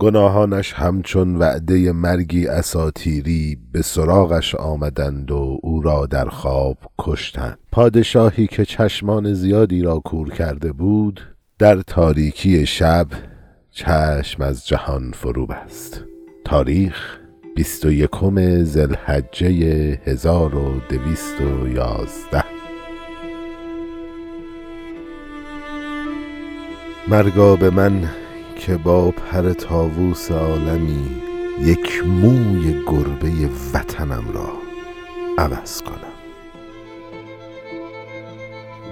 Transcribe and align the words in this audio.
گناهانش 0.00 0.72
همچون 0.72 1.36
وعده 1.36 1.92
مرگی 1.92 2.46
اساتیری 2.46 3.58
به 3.72 3.82
سراغش 3.82 4.54
آمدند 4.54 5.30
و 5.30 5.58
او 5.62 5.82
را 5.82 6.06
در 6.06 6.28
خواب 6.28 6.76
کشتند. 6.98 7.58
پادشاهی 7.72 8.46
که 8.46 8.64
چشمان 8.64 9.34
زیادی 9.34 9.82
را 9.82 9.98
کور 9.98 10.30
کرده 10.30 10.72
بود 10.72 11.20
در 11.58 11.80
تاریکی 11.80 12.66
شب 12.66 13.06
چشم 13.70 14.42
از 14.42 14.66
جهان 14.66 15.12
فرو 15.14 15.46
بست 15.46 16.04
تاریخ 16.44 17.18
بیست 17.56 17.86
و 17.86 17.92
یکم 17.92 18.64
زلحجه 18.64 19.54
هزار 20.04 20.54
و 20.54 20.80
دویست 20.88 21.40
و 21.40 21.68
یازده. 21.68 22.44
مرگا 27.08 27.56
به 27.56 27.70
من 27.70 28.08
که 28.68 28.76
با 28.76 29.10
پر 29.10 29.52
تاووس 29.52 30.30
عالمی 30.30 31.06
یک 31.60 32.04
موی 32.06 32.84
گربه 32.86 33.50
وطنم 33.74 34.24
را 34.34 34.48
عوض 35.38 35.82
کنم. 35.82 36.14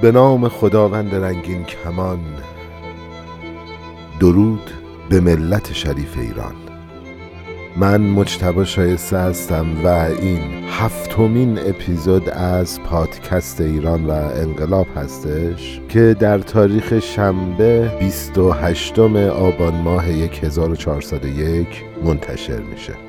به 0.00 0.12
نام 0.12 0.48
خداوند 0.48 1.14
رنگین 1.14 1.64
کمان 1.64 2.20
درود 4.20 4.70
به 5.08 5.20
ملت 5.20 5.72
شریف 5.72 6.18
ایران. 6.18 6.65
من 7.78 8.00
مجتبا 8.00 8.64
شایسته 8.64 9.18
هستم 9.18 9.84
و 9.84 9.88
این 10.20 10.40
هفتمین 10.68 11.58
اپیزود 11.58 12.28
از 12.28 12.80
پادکست 12.82 13.60
ایران 13.60 14.04
و 14.04 14.10
انقلاب 14.10 14.86
هستش 14.96 15.80
که 15.88 16.16
در 16.20 16.38
تاریخ 16.38 16.98
شنبه 16.98 17.90
28 18.00 18.98
آبان 18.98 19.74
ماه 19.74 20.04
1401 20.04 21.66
منتشر 22.04 22.60
میشه. 22.60 23.05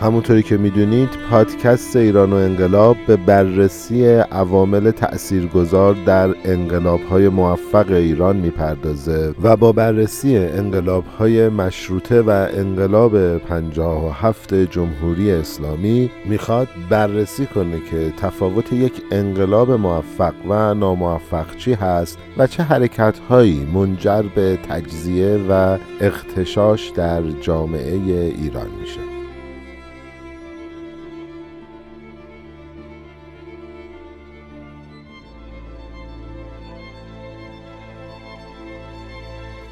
همونطوری 0.00 0.42
که 0.42 0.56
می‌دونید 0.56 1.08
پادکست 1.30 1.96
ایران 1.96 2.32
و 2.32 2.36
انقلاب 2.36 2.96
به 3.06 3.16
بررسی 3.16 4.06
عوامل 4.06 4.90
تأثیرگذار 4.90 5.96
در 6.06 6.34
انقلاب 6.44 7.00
های 7.00 7.28
موفق 7.28 7.90
ایران 7.90 8.36
می‌پردازه 8.36 9.34
و 9.42 9.56
با 9.56 9.72
بررسی 9.72 10.36
انقلاب 10.36 11.04
های 11.18 11.48
مشروطه 11.48 12.22
و 12.22 12.30
انقلاب 12.54 13.38
57 13.38 14.54
جمهوری 14.54 15.30
اسلامی 15.30 16.10
می‌خواد 16.26 16.68
بررسی 16.90 17.46
کنه 17.46 17.80
که 17.90 18.12
تفاوت 18.16 18.72
یک 18.72 19.02
انقلاب 19.10 19.70
موفق 19.70 20.34
و 20.48 20.74
ناموفق 20.74 21.56
چی 21.56 21.72
هست 21.72 22.18
و 22.38 22.46
چه 22.46 22.62
حرکت 22.62 23.18
هایی 23.18 23.68
منجر 23.74 24.22
به 24.34 24.58
تجزیه 24.68 25.40
و 25.48 25.78
اختشاش 26.00 26.88
در 26.88 27.22
جامعه 27.40 28.34
ایران 28.42 28.68
میشه. 28.80 29.05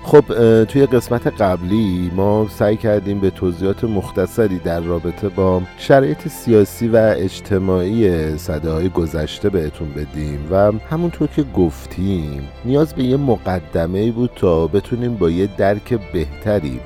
خب 0.05 0.65
توی 0.65 0.87
قسمت 0.87 1.27
قبلی 1.27 2.11
ما 2.17 2.47
سعی 2.51 2.77
کردیم 2.77 3.21
به 3.21 3.31
توضیحات 3.31 3.85
مختصری 3.85 4.59
در 4.59 4.81
رابطه 4.81 5.29
با 5.29 5.63
شرایط 5.79 6.29
سیاسی 6.29 6.89
و 6.89 7.15
اجتماعی 7.17 8.39
صده 8.39 8.71
های 8.71 8.89
گذشته 8.89 9.49
بهتون 9.49 9.89
بدیم 9.91 10.49
و 10.51 10.73
همونطور 10.91 11.29
که 11.29 11.43
گفتیم 11.43 12.49
نیاز 12.65 12.95
به 12.95 13.05
یه 13.05 13.17
مقدمه 13.17 14.11
بود 14.11 14.31
تا 14.37 14.67
بتونیم 14.67 15.15
با 15.15 15.31
یه 15.31 15.49
درک 15.57 15.99
بهتری 16.13 16.81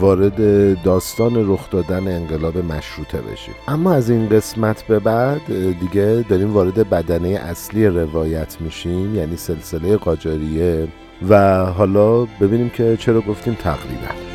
وارد 0.00 0.82
داستان 0.82 1.52
رخ 1.52 1.70
دادن 1.70 2.08
انقلاب 2.08 2.58
مشروطه 2.58 3.18
بشیم. 3.18 3.54
اما 3.68 3.92
از 3.92 4.10
این 4.10 4.28
قسمت 4.28 4.82
به 4.82 4.98
بعد 4.98 5.40
دیگه 5.80 6.24
داریم 6.28 6.54
وارد 6.54 6.90
بدنه 6.90 7.28
اصلی 7.28 7.86
روایت 7.86 8.60
میشیم 8.60 9.14
یعنی 9.14 9.36
سلسله 9.36 9.96
قاجاریه 9.96 10.88
و 11.28 11.64
حالا 11.64 12.24
ببینیم 12.24 12.70
که 12.70 12.96
چرا 12.96 13.20
گفتیم 13.20 13.54
تقریبا. 13.54 14.27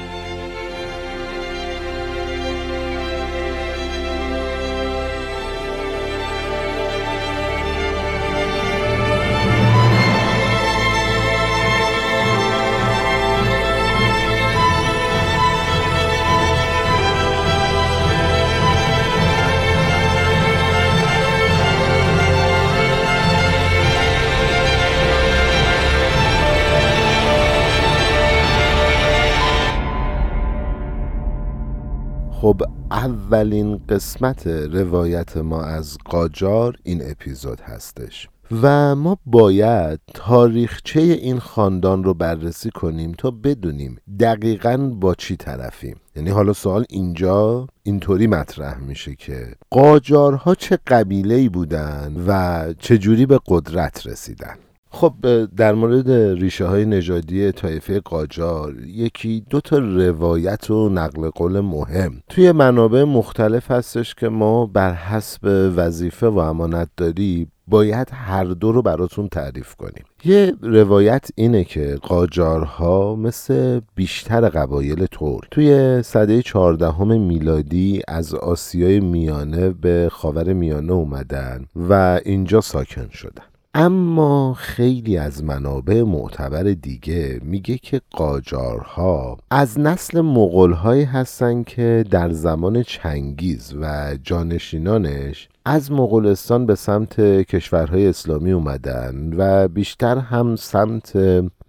اولین 33.33 33.81
قسمت 33.89 34.47
روایت 34.47 35.37
ما 35.37 35.63
از 35.63 35.97
قاجار 36.05 36.75
این 36.83 37.01
اپیزود 37.11 37.61
هستش. 37.61 38.29
و 38.61 38.95
ما 38.95 39.17
باید 39.25 39.99
تاریخچه 40.13 40.99
این 40.99 41.39
خاندان 41.39 42.03
رو 42.03 42.13
بررسی 42.13 42.69
کنیم 42.69 43.11
تا 43.17 43.31
بدونیم 43.31 43.97
دقیقا 44.19 44.77
با 44.77 45.15
چی 45.15 45.35
طرفیم. 45.35 45.95
یعنی 46.15 46.29
حالا 46.29 46.53
سوال 46.53 46.85
اینجا 46.89 47.67
اینطوری 47.83 48.27
مطرح 48.27 48.77
میشه 48.77 49.15
که 49.15 49.55
قاجارها 49.69 50.55
چه 50.55 50.79
قبیله 50.87 51.49
بودن 51.49 52.23
و 52.27 52.73
چجوری 52.79 53.25
به 53.25 53.39
قدرت 53.47 54.07
رسیدن. 54.07 54.55
خب 54.95 55.45
در 55.45 55.73
مورد 55.73 56.11
ریشه 56.11 56.65
های 56.65 56.85
نژادی 56.85 57.51
طایفه 57.51 57.99
قاجار 57.99 58.75
یکی 58.85 59.45
دو 59.49 59.61
تا 59.61 59.77
روایت 59.77 60.71
و 60.71 60.89
نقل 60.89 61.29
قول 61.29 61.59
مهم. 61.59 62.21
توی 62.29 62.51
منابع 62.51 63.03
مختلف 63.03 63.71
هستش 63.71 64.15
که 64.15 64.29
ما 64.29 64.65
بر 64.65 64.93
حسب 64.93 65.71
وظیفه 65.75 66.27
و 66.27 66.37
امانت 66.37 66.89
داری 66.97 67.47
باید 67.67 68.07
هر 68.11 68.43
دو 68.43 68.71
رو 68.71 68.81
براتون 68.81 69.27
تعریف 69.27 69.75
کنیم. 69.75 70.03
یه 70.25 70.53
روایت 70.61 71.27
اینه 71.35 71.63
که 71.63 71.97
قاجارها 72.01 73.15
مثل 73.15 73.81
بیشتر 73.95 74.49
قبایل 74.49 75.05
ترک 75.05 75.41
توی 75.51 76.01
صده 76.03 76.41
چهاردهم 76.41 77.21
میلادی 77.21 78.01
از 78.07 78.33
آسیای 78.33 78.99
میانه 78.99 79.69
به 79.69 80.09
خاور 80.11 80.53
میانه 80.53 80.93
اومدن 80.93 81.65
و 81.75 82.19
اینجا 82.25 82.61
ساکن 82.61 83.09
شدن. 83.11 83.52
اما 83.75 84.53
خیلی 84.53 85.17
از 85.17 85.43
منابع 85.43 86.01
معتبر 86.01 86.63
دیگه 86.63 87.39
میگه 87.43 87.77
که 87.77 88.01
قاجارها 88.11 89.37
از 89.51 89.79
نسل 89.79 90.21
مغلهایی 90.21 91.03
هستن 91.03 91.63
که 91.63 92.05
در 92.11 92.31
زمان 92.31 92.83
چنگیز 92.83 93.73
و 93.81 94.15
جانشینانش 94.23 95.49
از 95.65 95.91
مغولستان 95.91 96.65
به 96.65 96.75
سمت 96.75 97.21
کشورهای 97.21 98.07
اسلامی 98.07 98.51
اومدن 98.51 99.33
و 99.37 99.67
بیشتر 99.67 100.17
هم 100.17 100.55
سمت 100.55 101.17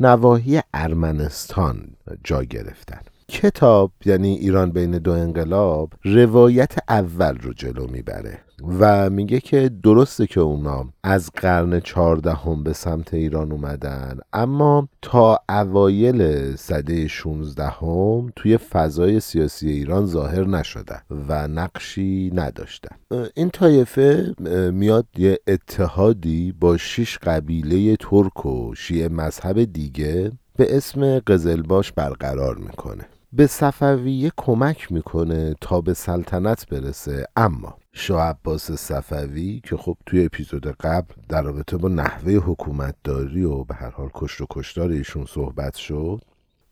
نواحی 0.00 0.60
ارمنستان 0.75 1.88
جا 2.25 2.42
گرفتن. 2.42 3.00
کتاب 3.29 3.93
یعنی 4.05 4.35
ایران 4.35 4.71
بین 4.71 4.91
دو 4.91 5.12
انقلاب 5.12 5.93
روایت 6.05 6.73
اول 6.89 7.39
رو 7.39 7.53
جلو 7.53 7.87
می‌بره 7.87 8.41
و 8.81 9.11
میگه 9.11 9.41
که 9.41 9.71
درسته 9.83 10.27
که 10.27 10.41
اونا 10.41 10.89
از 11.03 11.31
قرن 11.37 11.81
چهاردهم 11.81 12.63
به 12.63 12.73
سمت 12.73 13.15
ایران 13.15 13.53
اومدن 13.53 14.19
اما 14.33 14.89
تا 15.03 15.39
اوایل 15.49 16.51
سده 16.57 17.09
16 17.09 17.65
هم 17.65 18.33
توی 18.37 18.57
فضای 18.57 19.21
سیاسی 19.21 19.71
ایران 19.71 20.07
ظاهر 20.07 20.45
نشدن 20.45 21.01
و 21.28 21.48
نقشی 21.48 22.31
نداشتن 22.34 22.97
این 23.34 23.51
طایفه 23.51 24.34
میاد 24.72 25.07
یه 25.16 25.39
اتحادی 25.47 26.53
با 26.60 26.77
شش 26.77 27.19
قبیله 27.19 27.97
ترک 27.97 28.47
و 28.47 28.75
شیعه 28.75 29.09
مذهب 29.09 29.65
دیگه 29.65 30.33
به 30.57 30.77
اسم 30.77 31.19
قزلباش 31.19 31.93
برقرار 31.93 32.57
می‌کنه. 32.57 33.07
صفویه 33.42 34.33
کمک 34.36 34.92
می‌کنه 34.92 35.54
تا 35.60 35.81
به 35.81 35.95
سلطنت 35.95 36.69
برسه. 36.69 37.27
اما 37.36 37.78
شاه 37.92 38.22
عباس 38.22 38.72
صفوی 38.72 39.60
که 39.65 39.77
خب 39.77 39.97
توی 40.07 40.25
اپیزود 40.25 40.66
قبل 40.66 41.15
در 41.28 41.42
رابطه 41.42 41.77
با 41.77 41.89
نحوه 41.89 42.33
حکومتداری 42.33 43.45
و 43.45 43.65
به 43.65 43.75
هر 43.75 43.91
حال 43.91 44.10
کشت 44.15 44.41
و 44.41 44.47
کشتار 44.51 44.91
ایشون 44.91 45.25
صحبت 45.28 45.75
شد 45.75 46.22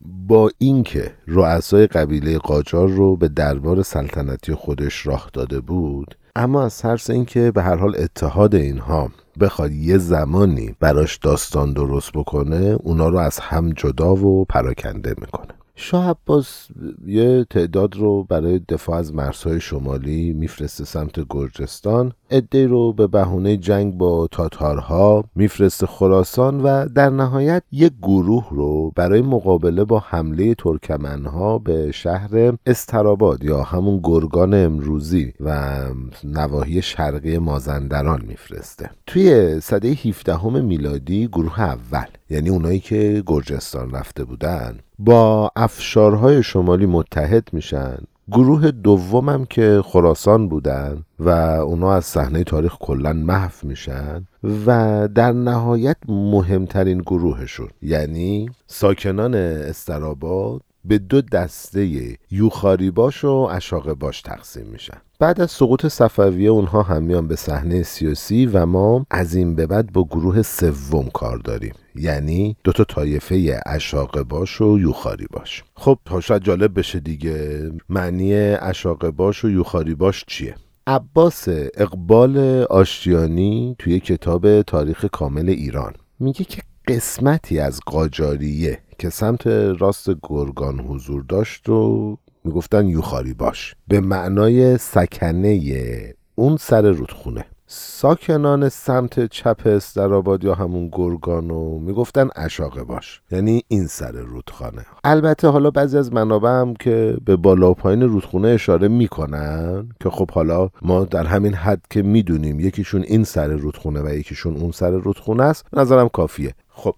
با 0.01 0.51
اینکه 0.57 1.15
رؤسای 1.27 1.87
قبیله 1.87 2.37
قاجار 2.37 2.89
رو 2.89 3.15
به 3.15 3.27
دربار 3.27 3.81
سلطنتی 3.81 4.53
خودش 4.53 5.07
راه 5.07 5.29
داده 5.33 5.59
بود 5.59 6.17
اما 6.35 6.63
از 6.63 6.77
ترس 6.77 7.09
اینکه 7.09 7.51
به 7.51 7.63
هر 7.63 7.75
حال 7.75 7.95
اتحاد 7.97 8.55
اینها 8.55 9.09
بخواد 9.39 9.71
یه 9.71 9.97
زمانی 9.97 10.75
براش 10.79 11.17
داستان 11.17 11.73
درست 11.73 12.11
بکنه 12.11 12.77
اونا 12.83 13.09
رو 13.09 13.17
از 13.17 13.39
هم 13.39 13.69
جدا 13.69 14.15
و 14.15 14.45
پراکنده 14.45 15.15
می‌کنه. 15.17 15.62
شاه 15.75 16.09
عباس 16.09 16.67
یه 17.05 17.45
تعداد 17.49 17.95
رو 17.95 18.23
برای 18.23 18.59
دفاع 18.59 18.95
از 18.97 19.13
مرزهای 19.13 19.61
شمالی 19.61 20.33
میفرسته 20.33 20.85
سمت 20.85 21.25
گرجستان 21.29 22.13
عده 22.31 22.67
رو 22.67 22.93
به 22.93 23.07
بهونه 23.07 23.57
جنگ 23.57 23.93
با 23.93 24.27
تاتارها 24.31 25.23
میفرسته 25.35 25.85
خراسان 25.85 26.61
و 26.61 26.87
در 26.87 27.09
نهایت 27.09 27.63
یک 27.71 27.93
گروه 28.01 28.47
رو 28.51 28.91
برای 28.95 29.21
مقابله 29.21 29.83
با 29.83 29.99
حمله 29.99 30.55
ترکمنها 30.55 31.57
به 31.59 31.91
شهر 31.91 32.53
استراباد 32.65 33.43
یا 33.43 33.63
همون 33.63 33.99
گرگان 34.03 34.53
امروزی 34.53 35.33
و 35.39 35.79
نواحی 36.23 36.81
شرقی 36.81 37.37
مازندران 37.37 38.21
میفرسته. 38.27 38.89
توی 39.07 39.59
سده 39.59 39.87
17 39.87 40.49
میلادی 40.49 41.27
گروه 41.27 41.61
اول 41.61 42.05
یعنی 42.29 42.49
اونایی 42.49 42.79
که 42.79 43.23
گرجستان 43.25 43.91
رفته 43.91 44.23
بودن 44.23 44.79
با 44.99 45.51
افشارهای 45.55 46.43
شمالی 46.43 46.85
متحد 46.85 47.49
میشن. 47.53 47.97
گروه 48.31 48.71
دومم 48.71 49.45
که 49.45 49.81
خراسان 49.85 50.49
بودن 50.49 51.03
و 51.19 51.29
اونا 51.29 51.93
از 51.93 52.05
صحنه 52.05 52.43
تاریخ 52.43 52.77
کلا 52.77 53.13
محو 53.13 53.51
میشن 53.63 54.27
و 54.65 55.07
در 55.15 55.31
نهایت 55.31 55.97
مهمترین 56.07 56.97
گروهشون 56.97 57.69
یعنی 57.81 58.49
ساکنان 58.67 59.35
استراباد 59.35 60.61
به 60.85 60.97
دو 60.97 61.21
دسته 61.21 62.17
یوخاری 62.31 62.91
باش 62.91 63.23
و 63.23 63.47
اشاق 63.51 63.93
باش 63.93 64.21
تقسیم 64.21 64.65
میشن. 64.67 64.97
بعد 65.23 65.41
از 65.41 65.51
سقوط 65.51 65.87
صفویه 65.87 66.49
اونها 66.49 66.81
هم 66.81 67.03
میان 67.03 67.27
به 67.27 67.35
صحنه 67.35 67.83
سیاسی 67.83 68.45
و 68.45 68.65
ما 68.65 69.05
از 69.09 69.35
این 69.35 69.55
به 69.55 69.67
بعد 69.67 69.93
با 69.93 70.03
گروه 70.03 70.41
سوم 70.41 71.09
کار 71.13 71.37
داریم. 71.37 71.73
یعنی 71.95 72.57
دو 72.63 72.71
تا 72.71 72.83
طایفه 72.83 73.61
اشاق 73.65 74.21
باش 74.21 74.61
و 74.61 74.79
یوخاری 74.79 75.27
باش 75.31 75.63
خب 75.75 75.97
شاید 76.19 76.43
جالب 76.43 76.79
بشه 76.79 76.99
دیگه 76.99 77.69
معنی 77.89 78.33
اشاق 78.33 79.09
باش 79.09 79.45
و 79.45 79.49
یوخاری 79.49 79.95
باش 79.95 80.25
چیه؟ 80.27 80.55
عباس 80.87 81.47
اقبال 81.77 82.37
آشتیانی 82.69 83.75
توی 83.79 83.99
کتاب 83.99 84.61
تاریخ 84.61 85.05
کامل 85.05 85.49
ایران 85.49 85.93
میگه 86.19 86.45
که 86.45 86.61
قسمتی 86.87 87.59
از 87.59 87.79
قاجاریه 87.85 88.79
که 88.99 89.09
سمت 89.09 89.47
راست 89.47 90.09
گرگان 90.23 90.79
حضور 90.79 91.23
داشت 91.23 91.69
و 91.69 92.17
می‌گفتن 92.45 92.87
یوخاری 92.87 93.33
باش. 93.33 93.75
به 93.87 93.99
معنای 93.99 94.77
سکنه 94.77 96.13
اون 96.35 96.57
سر 96.57 96.81
رودخونه. 96.81 97.45
ساکنان 97.67 98.69
سمت 98.69 99.25
چپ 99.25 99.61
استراباد 99.65 100.43
یا 100.43 100.53
همون 100.53 100.89
گرگانو 100.91 101.79
می‌گفتن 101.79 102.29
اشاقه 102.35 102.83
باش. 102.83 103.21
یعنی 103.31 103.61
این 103.67 103.87
سر 103.87 104.11
رودخانه. 104.11 104.85
البته 105.03 105.47
حالا 105.47 105.71
بعضی 105.71 105.97
از 105.97 106.13
منابع 106.13 106.49
هم 106.49 106.73
که 106.73 107.17
به 107.25 107.35
بالا 107.35 107.71
و 107.71 107.73
پایین 107.73 108.01
رودخونه 108.01 108.47
اشاره 108.47 108.87
می‌کنن 108.87 109.89
که 109.99 110.09
خب 110.09 110.31
حالا 110.31 110.69
ما 110.81 111.03
در 111.03 111.25
همین 111.25 111.53
حد 111.53 111.81
که 111.89 112.01
می‌دونیم 112.01 112.59
یکیشون 112.59 113.03
این 113.03 113.23
سر 113.23 113.47
رودخونه 113.47 114.01
و 114.01 114.09
یکیشون 114.09 114.57
اون 114.57 114.71
سر 114.71 114.91
رودخونه 114.91 115.43
است 115.43 115.65
نظرم 115.73 116.09
کافیه. 116.09 116.53
خب 116.69 116.95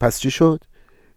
پس 0.00 0.18
چی 0.18 0.30
شد؟ 0.30 0.60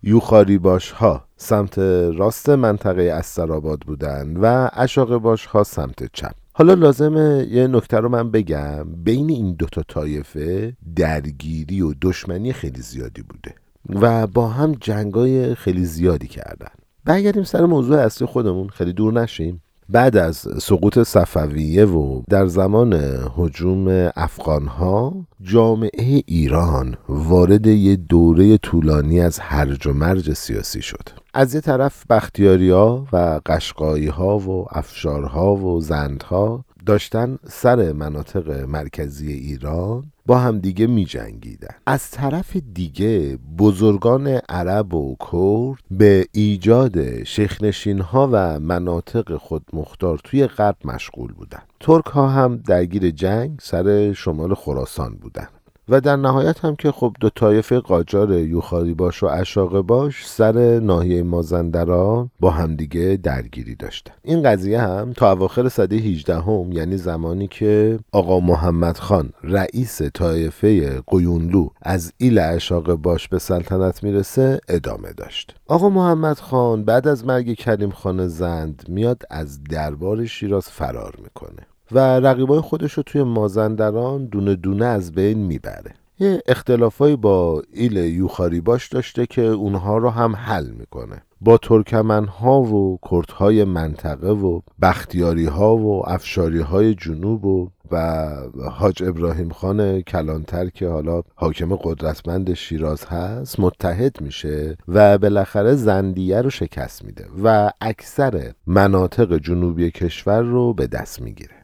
یوخاری 0.03 0.57
باش 0.57 0.91
ها. 0.91 1.28
سمت 1.41 1.79
راست 2.17 2.49
منطقه 2.49 3.01
استراباد 3.01 3.79
بودن 3.79 4.37
و 4.37 4.69
اشاق 4.73 5.17
باش 5.17 5.45
ها 5.45 5.63
سمت 5.63 6.13
چپ. 6.13 6.31
حالا 6.53 6.73
لازمه 6.73 7.47
یه 7.51 7.67
نکته 7.67 7.97
رو 7.97 8.09
من 8.09 8.31
بگم. 8.31 8.83
بین 9.03 9.29
این 9.29 9.53
دوتا 9.53 9.83
طایفه 9.83 10.73
درگیری 10.95 11.81
و 11.81 11.93
دشمنی 12.01 12.53
خیلی 12.53 12.81
زیادی 12.81 13.21
بوده 13.21 13.55
و 13.89 14.27
با 14.27 14.47
هم 14.47 14.71
جنگای 14.71 15.55
خیلی 15.55 15.85
زیادی 15.85 16.27
کردن. 16.27 16.71
برگردیم 17.05 17.43
سر 17.43 17.65
موضوع 17.65 17.97
اصلی 17.97 18.27
خودمون. 18.27 18.67
خیلی 18.67 18.93
دور 18.93 19.13
نشیم. 19.13 19.61
بعد 19.91 20.17
از 20.17 20.47
سقوط 20.61 20.99
صفویه 20.99 21.85
و 21.85 22.21
در 22.29 22.45
زمان 22.45 22.93
حجوم 23.35 24.11
افغانها 24.15 25.13
جامعه 25.41 26.23
ایران 26.25 26.95
وارد 27.07 27.67
یه 27.67 27.95
دوره 27.95 28.57
طولانی 28.57 29.21
از 29.21 29.39
هرج 29.39 29.87
و 29.87 29.93
مرج 29.93 30.33
سیاسی 30.33 30.81
شد. 30.81 31.09
از 31.33 31.55
یه 31.55 31.61
طرف 31.61 32.03
بختیاری 32.09 32.69
ها 32.69 33.07
و 33.13 33.39
قشقایی 33.45 34.07
ها 34.07 34.39
و 34.39 34.65
افشارها 34.71 35.55
و 35.55 35.81
زندها 35.81 36.65
داشتن 36.89 37.37
سر 37.47 37.93
مناطق 37.93 38.51
مرکزی 38.51 39.33
ایران 39.33 40.11
با 40.25 40.37
هم 40.37 40.59
دیگه 40.59 40.87
می 40.87 41.05
جنگیدن. 41.05 41.75
از 41.85 42.11
طرف 42.11 42.57
دیگه 42.73 43.37
بزرگان 43.57 44.27
عرب 44.27 44.93
و 44.93 45.15
کرد 45.31 45.83
به 45.91 46.25
ایجاد 46.31 47.23
شیخنشین 47.23 47.99
ها 47.99 48.29
و 48.31 48.59
مناطق 48.59 49.37
خودمختار 49.37 50.19
توی 50.23 50.47
غرب 50.47 50.75
مشغول 50.85 51.33
بودن 51.33 51.61
ترک 51.79 52.05
ها 52.05 52.27
هم 52.27 52.57
درگیر 52.57 53.09
جنگ 53.09 53.59
سر 53.61 54.13
شمال 54.13 54.53
خراسان 54.53 55.15
بودن 55.15 55.47
و 55.89 56.01
در 56.01 56.15
نهایت 56.15 56.65
هم 56.65 56.75
که 56.75 56.91
خب 56.91 57.15
دو 57.19 57.29
طایفه 57.29 57.79
قاجار 57.79 58.31
یوخاری 58.31 58.93
باش 58.93 59.23
و 59.23 59.25
اشاق 59.25 59.81
باش 59.81 60.27
سر 60.27 60.79
ناحیه 60.79 61.23
مازندران 61.23 62.31
با 62.39 62.51
همدیگه 62.51 63.19
درگیری 63.23 63.75
داشتن. 63.75 64.13
این 64.23 64.43
قضیه 64.43 64.81
هم 64.81 65.13
تا 65.13 65.31
اواخر 65.31 65.69
سده 65.69 65.95
18 65.95 66.35
هم 66.41 66.71
یعنی 66.71 66.97
زمانی 66.97 67.47
که 67.47 67.99
آقا 68.11 68.39
محمد 68.39 68.97
خان 68.97 69.29
رئیس 69.43 70.01
طایفه 70.01 71.01
قیونلو 71.07 71.69
از 71.81 72.13
ایل 72.17 72.39
اشاق 72.39 72.95
باش 72.95 73.27
به 73.27 73.39
سلطنت 73.39 74.03
می‌رسه 74.03 74.59
ادامه 74.69 75.13
داشت. 75.13 75.55
آقا 75.67 75.89
محمد 75.89 76.37
خان 76.39 76.85
بعد 76.85 77.07
از 77.07 77.25
مرگ 77.25 77.53
کریم 77.53 77.89
خان 77.89 78.27
زند 78.27 78.83
میاد 78.87 79.23
از 79.29 79.63
دربار 79.63 80.25
شیراز 80.25 80.69
فرار 80.69 81.15
می‌کنه. 81.23 81.67
و 81.91 81.99
رقیبای 81.99 82.61
خودش 82.61 82.93
رو 82.93 83.03
توی 83.03 83.23
مازندران 83.23 84.25
دونه 84.25 84.55
دونه 84.55 84.85
از 84.85 85.11
بین 85.11 85.37
می‌بره. 85.37 85.93
یه 86.19 86.41
اختلافایی 86.47 87.15
با 87.15 87.63
ایل 87.73 87.97
یوخاری 87.97 88.61
باش 88.61 88.87
داشته 88.87 89.25
که 89.25 89.41
اونها 89.41 89.97
رو 89.97 90.09
هم 90.09 90.35
حل 90.35 90.69
می‌کنه. 90.69 91.21
با 91.41 91.57
ترکمن 91.57 92.25
ها 92.25 92.61
و 92.61 92.99
کردهای 93.11 93.63
منطقه 93.63 94.31
و 94.31 94.61
بختیاری 94.81 95.45
ها 95.45 95.77
و 95.77 96.09
افشاری 96.09 96.59
های 96.59 96.95
جنوب 96.95 97.45
و 97.45 97.69
و 97.91 98.35
حاج 98.71 99.03
ابراهیم 99.03 99.49
خان 99.49 100.01
کلانتر 100.01 100.69
که 100.69 100.87
حالا 100.87 101.21
حاکم 101.35 101.75
قدرتمند 101.75 102.53
شیراز 102.53 103.05
هست 103.05 103.59
متحد 103.59 104.21
میشه 104.21 104.77
و 104.87 105.17
بالاخره 105.17 105.75
زندیه 105.75 106.41
رو 106.41 106.49
شکست 106.49 107.05
میده 107.05 107.25
و 107.43 107.71
اکثر 107.81 108.53
مناطق 108.67 109.37
جنوبی 109.37 109.91
کشور 109.91 110.41
رو 110.41 110.73
به 110.73 110.87
دست 110.87 111.21
می‌گیره. 111.21 111.58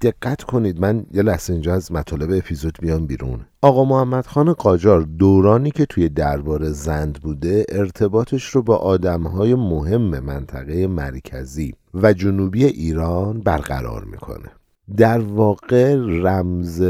دقت 0.00 0.42
کنید 0.42 0.80
من 0.80 1.06
یه 1.12 1.22
لحظه 1.22 1.52
اینجا 1.52 1.74
از 1.74 1.92
مطالب 1.92 2.30
اپیزود 2.32 2.78
بیام 2.82 3.06
بیرون. 3.06 3.40
آقا 3.62 3.84
محمد 3.84 4.26
خان 4.26 4.52
قاجار 4.52 5.00
دورانی 5.00 5.70
که 5.70 5.86
توی 5.86 6.08
دربار 6.08 6.70
زند 6.70 7.20
بوده 7.22 7.66
ارتباطش 7.68 8.44
رو 8.44 8.62
با 8.62 8.76
آدمهای 8.76 9.54
مهم 9.54 10.20
منطقه 10.20 10.86
مرکزی 10.86 11.74
و 11.94 12.12
جنوبی 12.12 12.64
ایران 12.64 13.40
برقرار 13.40 14.04
می‌کنه. 14.04 14.50
در 14.96 15.18
واقع 15.18 15.94
رمز 16.22 16.82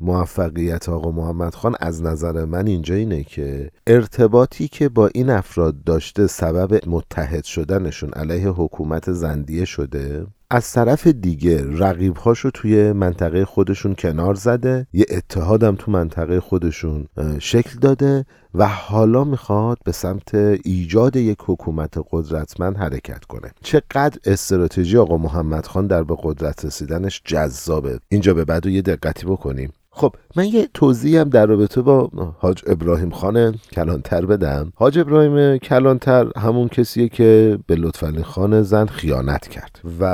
موفقیت 0.00 0.88
آقا 0.88 1.10
محمد 1.10 1.54
خان 1.54 1.74
از 1.80 2.02
نظر 2.02 2.44
من 2.44 2.66
اینجا 2.66 2.94
اینه 2.94 3.24
که 3.24 3.70
ارتباطی 3.86 4.68
که 4.68 4.88
با 4.88 5.10
این 5.14 5.30
افراد 5.30 5.84
داشته 5.84 6.26
سبب 6.26 6.88
متحد 6.88 7.44
شدنشون 7.44 8.10
علیه 8.10 8.48
حکومت 8.48 9.12
زندیه 9.12 9.64
شده 9.64 10.26
از 10.54 10.72
طرف 10.72 11.06
دیگه 11.06 11.78
رقیبهاشو 11.78 12.50
توی 12.50 12.92
منطقه 12.92 13.44
خودشون 13.44 13.94
کنار 13.94 14.34
زده 14.34 14.86
یه 14.92 15.06
اتحادم 15.10 15.76
تو 15.76 15.90
منطقه 15.90 16.40
خودشون 16.40 17.06
شکل 17.38 17.78
داده 17.80 18.24
و 18.54 18.66
حالا 18.66 19.24
می‌خواد 19.24 19.78
به 19.84 19.92
سمت 19.92 20.34
ایجاد 20.64 21.16
یک 21.16 21.38
حکومت 21.46 21.94
قدرتمند 22.10 22.76
حرکت 22.76 23.24
کنه. 23.24 23.50
چقدر 23.62 24.18
استراتژی 24.24 24.96
آقا 24.96 25.16
محمد 25.16 25.66
خان 25.66 25.86
در 25.86 26.02
به 26.02 26.16
قدرت 26.22 26.64
رسیدنش 26.64 27.22
جذابه. 27.24 27.98
اینجا 28.08 28.34
به 28.34 28.44
بعد 28.44 28.66
یه 28.66 28.82
دقتی 28.82 29.26
بکنیم. 29.26 29.72
خب 29.94 30.14
من 30.36 30.44
یه 30.44 30.68
توضیح 30.74 31.20
هم 31.20 31.28
در 31.28 31.46
رابطه 31.46 31.82
با 31.82 32.10
حاج 32.38 32.62
ابراهیم 32.66 33.10
خان 33.10 33.52
کلانتر 33.72 34.26
بدم. 34.26 34.72
حاج 34.76 34.98
ابراهیم 34.98 35.58
کلانتر 35.58 36.26
همون 36.36 36.68
کسیه 36.68 37.08
که 37.08 37.58
به 37.66 37.74
لطفعلی 37.74 38.22
خان 38.22 38.62
زن 38.62 38.86
خیانت 38.86 39.48
کرد 39.48 39.80
و 40.00 40.04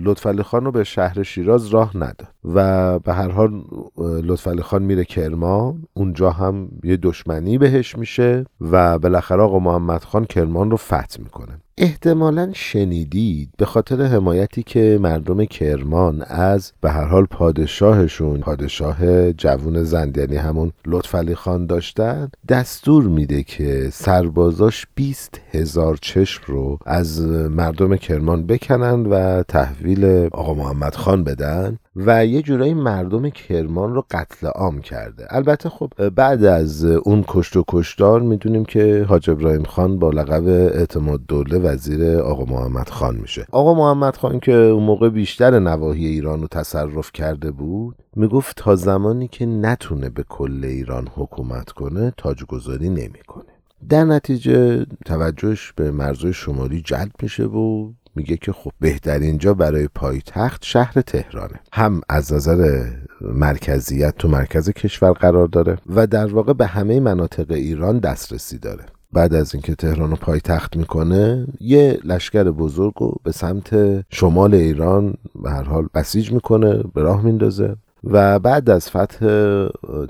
لطفعلی 0.00 0.42
خان 0.42 0.64
رو 0.64 0.72
به 0.72 0.84
شهر 0.84 1.22
شیراز 1.22 1.66
راه 1.66 1.96
نداد 1.96 2.28
و 2.44 2.98
به 2.98 3.12
هر 3.12 3.28
حال 3.28 3.62
لطفعلی 3.98 4.62
خان 4.62 4.82
میره 4.82 5.04
کرمان 5.04 5.84
اونجا 5.94 6.30
هم 6.30 6.68
یه 6.84 6.96
دشمنی 6.96 7.58
بهش 7.58 7.98
میشه 7.98 8.44
و 8.60 8.98
بالاخره 8.98 9.42
آقا 9.42 9.58
محمد 9.58 10.04
خان 10.04 10.24
کرمان 10.24 10.70
رو 10.70 10.76
فتح 10.76 11.18
می‌کنه. 11.18 11.60
احتمالا 11.78 12.50
شنیدید 12.54 13.50
به 13.58 13.64
خاطر 13.66 14.02
حمایتی 14.02 14.62
که 14.62 14.98
مردم 15.02 15.44
کرمان 15.44 16.22
از 16.22 16.72
به 16.80 16.90
هر 16.90 17.04
حال 17.04 17.24
پادشاهشون 17.24 18.40
پادشاه 18.40 19.32
جوون 19.32 19.82
زند 19.82 20.16
یعنی 20.16 20.36
همون 20.36 20.72
لطفعلی 20.86 21.34
خان 21.34 21.66
داشتن 21.66 22.30
دستور 22.48 23.04
میده 23.04 23.42
که 23.42 23.90
سربازاش 23.92 24.86
20 24.94 25.40
هزار 25.50 25.98
چشم 26.02 26.42
رو 26.46 26.78
از 26.86 27.20
مردم 27.30 27.96
کرمان 27.96 28.46
بکنن 28.46 29.06
و 29.06 29.42
تحویل 29.42 30.04
آقا 30.32 30.54
محمد 30.54 30.94
خان 30.94 31.24
بدن. 31.24 31.78
و 31.96 32.26
یه 32.26 32.42
جورایی 32.42 32.74
مردم 32.74 33.30
کرمان 33.30 33.94
رو 33.94 34.04
قتل 34.10 34.46
عام 34.46 34.80
کرده. 34.80 35.26
البته 35.30 35.68
خب 35.68 36.08
بعد 36.08 36.44
از 36.44 36.84
اون 36.84 37.24
کشت 37.28 37.56
و 37.56 37.64
کشتار 37.68 38.20
می‌دونیم 38.20 38.64
که 38.64 39.06
حاج 39.08 39.30
ابراهیم 39.30 39.62
خان 39.62 39.98
با 39.98 40.10
لقب 40.10 40.48
اعتماد 40.48 41.20
دوله 41.28 41.58
وزیر 41.58 42.18
آقا 42.18 42.44
محمد 42.44 42.88
خان 42.88 43.16
میشه. 43.16 43.46
آقا 43.52 43.74
محمد 43.74 44.16
خان 44.16 44.40
که 44.40 44.52
اون 44.52 44.82
موقع 44.82 45.08
بیشتر 45.08 45.58
نواحی 45.58 46.06
ایران 46.06 46.40
رو 46.40 46.46
تصرف 46.46 47.12
کرده 47.12 47.50
بود 47.50 47.96
می‌گفت 48.16 48.56
تا 48.56 48.76
زمانی 48.76 49.28
که 49.28 49.46
نتونه 49.46 50.10
به 50.10 50.24
کل 50.28 50.64
ایران 50.64 51.08
حکومت 51.14 51.70
کنه 51.70 52.12
تاجگذاری 52.16 52.88
نمی‌کنه. 52.88 53.44
در 53.88 54.04
نتیجه 54.04 54.86
توجهش 55.04 55.72
به 55.72 55.90
مرزهای 55.90 56.32
شمالی 56.32 56.80
جلب 56.80 57.12
میشه 57.22 57.44
و 57.44 57.92
میگه 58.16 58.36
که 58.36 58.52
خب 58.52 58.72
بهترین 58.80 59.38
جا 59.38 59.54
برای 59.54 59.88
پایتخت 59.94 60.64
شهر 60.64 61.00
تهرانه. 61.00 61.60
هم 61.72 62.00
از 62.08 62.32
نظر 62.32 62.84
مرکزیت 63.20 64.16
تو 64.16 64.28
مرکز 64.28 64.70
کشور 64.70 65.12
قرار 65.12 65.46
داره 65.46 65.78
و 65.86 66.06
در 66.06 66.26
واقع 66.26 66.52
به 66.52 66.66
همه 66.66 67.00
مناطق 67.00 67.50
ایران 67.50 67.98
دسترسی 67.98 68.58
داره. 68.58 68.84
بعد 69.12 69.34
از 69.34 69.54
اینکه 69.54 69.74
تهران 69.74 70.10
رو 70.10 70.16
پایتخت 70.16 70.76
می‌کنه 70.76 71.46
یه 71.60 71.98
لشکر 72.04 72.44
بزرگ 72.44 72.92
رو 72.96 73.14
به 73.24 73.32
سمت 73.32 74.00
شمال 74.10 74.54
ایران 74.54 75.14
به 75.42 75.50
هر 75.50 75.62
حال 75.62 75.88
بسیج 75.94 76.32
می‌کنه 76.32 76.82
به 76.94 77.02
راه 77.02 77.22
میندازه 77.24 77.76
و 78.04 78.38
بعد 78.38 78.70
از 78.70 78.90
فتح 78.90 79.26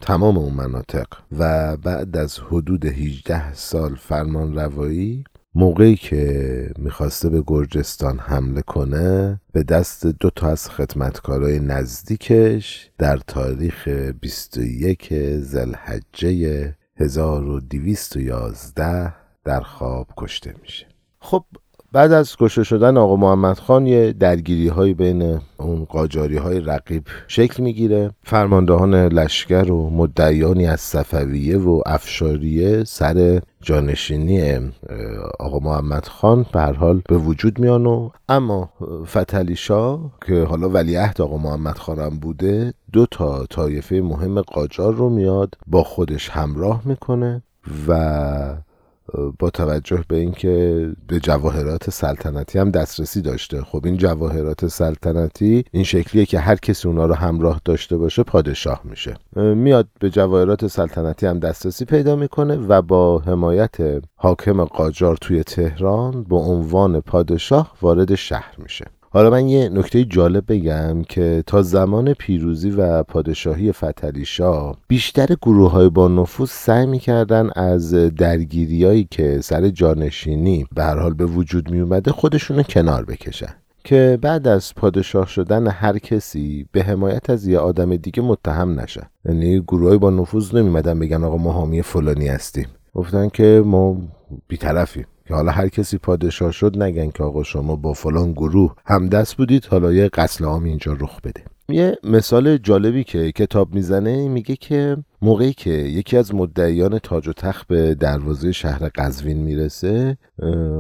تمام 0.01 0.39
اون 0.39 0.53
مناطق 0.53 1.07
و 1.39 1.77
بعد 1.77 2.17
از 2.17 2.39
حدود 2.39 2.85
18 2.85 3.55
سال 3.55 3.95
فرمان 3.95 4.55
روایی 4.55 5.25
موقعی 5.59 5.97
که 5.97 6.71
می‌خواسته 6.79 7.29
به 7.29 7.43
گرجستان 7.47 8.19
حمله 8.19 8.63
کنه 8.63 9.41
به 9.53 9.63
دست 9.63 10.07
دو 10.07 10.31
تا 10.31 10.49
از 10.49 10.71
خدمتکارای 10.71 11.59
نزدیکش 11.59 12.91
در 12.99 13.17
تاریخ 13.17 13.89
21 13.89 15.15
زلحجه 15.39 16.75
1211 16.97 19.13
در 19.45 19.61
خواب 19.61 20.07
کشته 20.17 20.55
میشه. 20.63 20.87
خب 21.19 21.45
بعد 21.93 22.13
از 22.13 22.37
کشته 22.37 22.65
شدن 22.65 22.97
آقا 22.97 23.17
محمد 23.17 23.59
خان 23.59 23.87
یه 23.87 24.13
درگیری 24.13 24.69
های 24.69 24.95
بین 24.95 25.41
اون 25.57 25.85
قاجاری 25.85 26.37
های 26.37 26.61
رقیب 26.61 27.03
شکل 27.29 27.63
می‌گیره. 27.63 28.11
فرماندهان 28.23 28.95
لشکر 28.95 29.71
و 29.71 29.91
مدعیانی 29.91 30.67
از 30.67 30.81
صفویه 30.81 31.59
و 31.59 31.83
افشاریه 31.87 32.85
سر 32.85 33.41
جانشینی 33.67 34.71
آقا 35.39 35.59
محمد 35.59 36.07
خان 36.07 36.47
به 36.53 36.61
حال 36.63 37.03
به 37.09 37.19
وجود 37.19 37.59
میان 37.59 37.87
و 37.87 38.11
اما 38.29 38.71
فتلی 39.05 39.55
که 40.27 40.43
حالا 40.43 40.69
ولیعهد 40.69 41.21
آقا 41.21 41.37
محمد 41.37 41.79
خانم 41.79 42.19
بوده 42.19 42.75
دو 42.93 43.07
تا 43.07 43.47
طایفه 43.47 44.01
مهم 44.01 44.41
قاجار 44.41 44.95
رو 44.95 45.09
میاد 45.11 45.55
با 45.67 45.83
خودش 45.83 46.31
همراه 46.31 46.83
می‌کنه 46.85 47.43
و 47.89 48.57
با 49.39 49.51
توجه 49.51 50.05
به 50.09 50.17
اینکه 50.17 50.87
به 51.09 51.21
جواهرات 51.21 51.91
سلطنتی 51.91 52.59
هم 52.59 52.71
دسترسی 52.71 53.23
داشته. 53.23 53.63
خب 53.63 53.83
این 53.85 53.97
جواهرات 53.97 54.67
سلطنتی 54.67 55.65
این 55.71 55.85
شکلیه 55.85 56.27
که 56.27 56.39
هر 56.39 56.57
کسی 56.57 56.89
اونا 56.89 57.07
رو 57.07 57.15
همراه 57.15 57.61
داشته 57.65 57.97
باشه 57.97 58.23
پادشاه 58.23 58.81
میشه. 58.85 59.17
میاد 59.37 59.89
به 60.01 60.11
جواهرات 60.11 60.67
سلطنتی 60.67 61.27
هم 61.27 61.39
دسترسی 61.39 61.85
پیدا 61.85 62.17
می‌کنه 62.17 62.57
و 62.57 62.83
با 62.83 63.19
حمایت 63.19 63.77
حاکم 64.15 64.65
قاجار 64.65 65.17
توی 65.17 65.45
تهران 65.45 66.23
به 66.23 66.37
عنوان 66.37 67.01
پادشاه 67.01 67.73
وارد 67.83 68.15
شهر 68.15 68.55
میشه. 68.59 68.85
حالا 69.17 69.31
من 69.31 69.49
یه 69.49 69.69
نکته 69.69 70.05
جالب 70.05 70.45
بگم 70.49 71.03
که 71.03 71.43
تا 71.47 71.63
زمان 71.63 72.13
پیروزی 72.15 72.71
و 72.71 73.03
پادشاهی 73.03 73.73
فتلی 73.73 74.25
شاه 74.25 74.79
بیشتر 74.89 75.27
گروه 75.43 75.71
های 75.71 75.89
با 75.89 76.09
نفوذ 76.09 76.51
سعی 76.51 76.87
می‌کردن 76.87 77.51
از 77.57 77.95
درگیریایی 77.95 79.09
که 79.11 79.41
سر 79.41 79.69
جانشینی 79.69 80.67
به 80.75 80.85
حال 80.85 81.15
به 81.15 81.25
وجود 81.25 81.71
می 81.71 81.81
اومده 81.81 82.13
خودشونو 82.13 82.63
کنار 82.63 83.05
بکشن. 83.05 83.55
که 83.85 84.19
بعد 84.23 84.49
از 84.49 84.75
پادشاه 84.75 85.27
شدن 85.27 85.67
هر 85.67 85.99
کسی 85.99 86.67
به 86.73 86.83
حمایت 86.83 87.31
از 87.31 87.47
یه 87.47 87.59
آدم 87.59 87.97
دیگه 87.97 88.23
متهم 88.23 88.81
نشن. 88.81 89.07
یعنی 89.25 89.61
گروه 89.61 89.97
با 89.97 90.11
نفوذ 90.11 90.55
نمیمدن 90.55 90.99
بگن 90.99 91.25
آقا 91.25 91.37
ما 91.37 91.53
حامی 91.53 91.83
فلانی 91.83 92.29
هستیم. 92.29 92.67
گفتن 92.95 93.29
که 93.29 93.63
ما 93.67 93.97
بیطرفیم. 94.49 95.07
که 95.29 95.35
حالا 95.35 95.53
هر 95.53 95.69
کسی 95.69 95.99
پادشاه 95.99 96.53
شد 96.53 96.83
نگن 96.83 97.11
که 97.11 97.23
آقا 97.23 97.43
شما 97.43 97.77
با 97.77 97.93
فلان 97.93 98.33
گروه 98.33 98.75
همدست 98.87 99.37
بودید 99.37 99.65
حالا 99.65 99.93
یه 99.93 100.09
قتل 100.09 100.45
عام 100.45 100.65
اینجا 100.65 100.93
رخ 100.93 101.21
بده. 101.21 101.45
یه 101.69 101.99
مثال 102.05 102.57
جالبی 102.57 103.05
که 103.05 103.33
کتاب 103.33 103.75
می‌زنه 103.75 104.29
میگه 104.29 104.57
که 104.57 104.97
موقعی 105.23 105.53
که 105.53 105.71
یکی 105.71 106.17
از 106.17 106.35
مدعیان 106.35 106.99
تاج 106.99 107.29
و 107.29 107.33
تخت 107.33 107.67
به 107.67 107.95
دروازه 107.95 108.53
شهر 108.53 108.91
قزوین 108.95 109.37
می‌رسه 109.37 110.19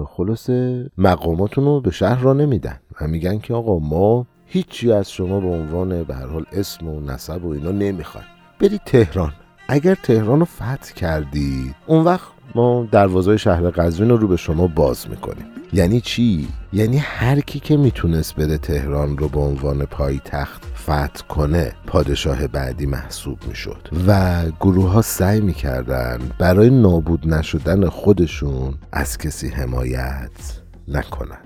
خلاص 0.09 0.50
مقاماتون 0.99 1.83
به 1.83 1.91
شهر 1.91 2.23
را 2.23 2.33
نمیدن 2.33 2.81
و 3.00 3.09
میگن 3.09 3.38
که 3.38 3.55
آقا 3.55 3.79
ما 3.79 4.26
هیچی 4.47 4.93
از 4.93 5.11
شما 5.11 5.41
به 5.41 5.49
عنوان 5.49 6.03
به 6.03 6.15
هر 6.15 6.26
حال 6.26 6.45
اسم 6.53 6.88
و 6.88 7.00
نسب 7.00 7.45
و 7.45 7.49
اینا 7.49 7.71
نمی‌خوایم. 7.71 8.26
برید 8.61 8.81
تهران. 8.87 9.33
اگر 9.69 9.95
تهران 9.95 10.38
رو 10.38 10.45
فتح 10.45 10.95
کردی 10.97 11.75
اون 11.87 12.05
وقت 12.05 12.29
ما 12.55 12.88
دروازه 12.91 13.37
شهر 13.37 13.71
قزوین 13.71 14.11
رو 14.11 14.29
به 14.29 14.37
شما 14.37 14.67
باز 14.67 15.11
می‌کنیم. 15.11 15.47
یعنی 15.73 16.00
چی؟ 16.00 16.49
یعنی 16.73 16.97
هر 16.97 17.41
کی 17.41 17.61
که 17.61 17.76
می‌تونست 17.76 18.35
بره 18.37 18.59
تهران 18.59 19.19
رو 19.19 19.29
به 19.29 19.41
عنوان 19.41 19.85
پایتخت 19.85 20.62
فتح 20.83 21.26
کنه 21.29 21.73
پادشاه 21.87 22.47
بعدی 22.47 22.87
محسوب 22.87 23.38
می‌شد. 23.49 23.88
و 24.07 24.43
گروه 24.61 24.91
ها 24.91 25.03
سعی 25.03 25.41
می‌کردن 25.41 26.19
برای 26.38 26.71
نابود 26.71 27.29
نشدن 27.29 27.88
خودشون 27.88 28.75
از 28.93 29.19
کسی 29.19 29.49
حمایت 29.49 30.61
نکنن. 30.88 31.41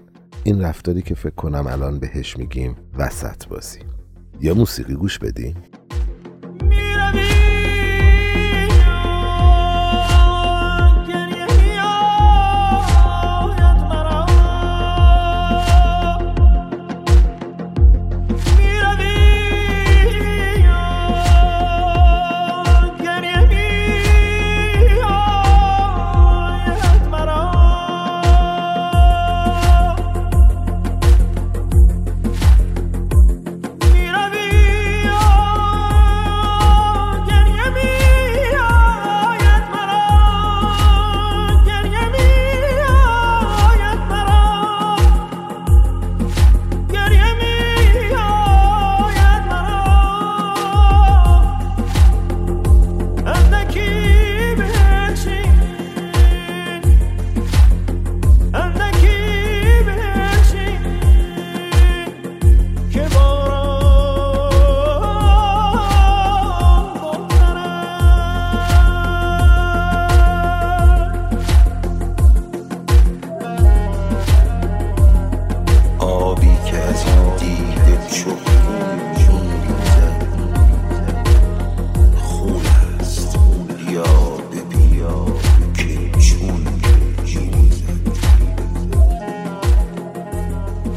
این 0.45 0.63
رفتاری 0.63 1.03
که 1.03 1.15
فکر 1.15 1.35
کنم 1.35 1.67
الان 1.67 1.99
بهش 1.99 2.37
میگیم 2.37 2.77
وسط 2.99 3.47
بازی. 3.49 3.79
یا 4.41 4.55
موسیقی 4.55 4.95
گوش 4.95 5.19
بدیم 5.19 5.57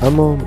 اما 0.04 0.38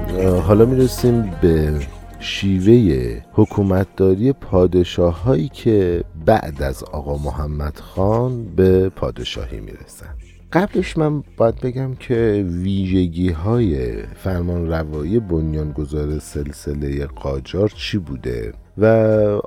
حالا 0.40 0.64
می‌رسیم 0.64 1.30
به 1.42 1.80
شیوه 2.20 3.20
حکومتداری 3.32 4.32
پادشاه 4.32 5.22
هایی 5.22 5.48
که 5.48 6.04
بعد 6.26 6.62
از 6.62 6.84
آقا 6.84 7.16
محمد 7.16 7.78
خان 7.78 8.44
به 8.44 8.88
پادشاهی 8.88 9.60
می‌رسن. 9.60 10.06
قبلش 10.52 10.98
من 10.98 11.22
باید 11.36 11.60
بگم 11.60 11.94
که 11.94 12.46
ویژگی 12.48 13.30
های 13.30 14.02
فرمان 14.02 14.68
روایی 14.68 15.20
بنیانگذار 15.20 16.18
سلسله 16.18 17.06
قاجار 17.06 17.68
چی 17.68 17.98
بوده 17.98 18.52
و 18.78 18.86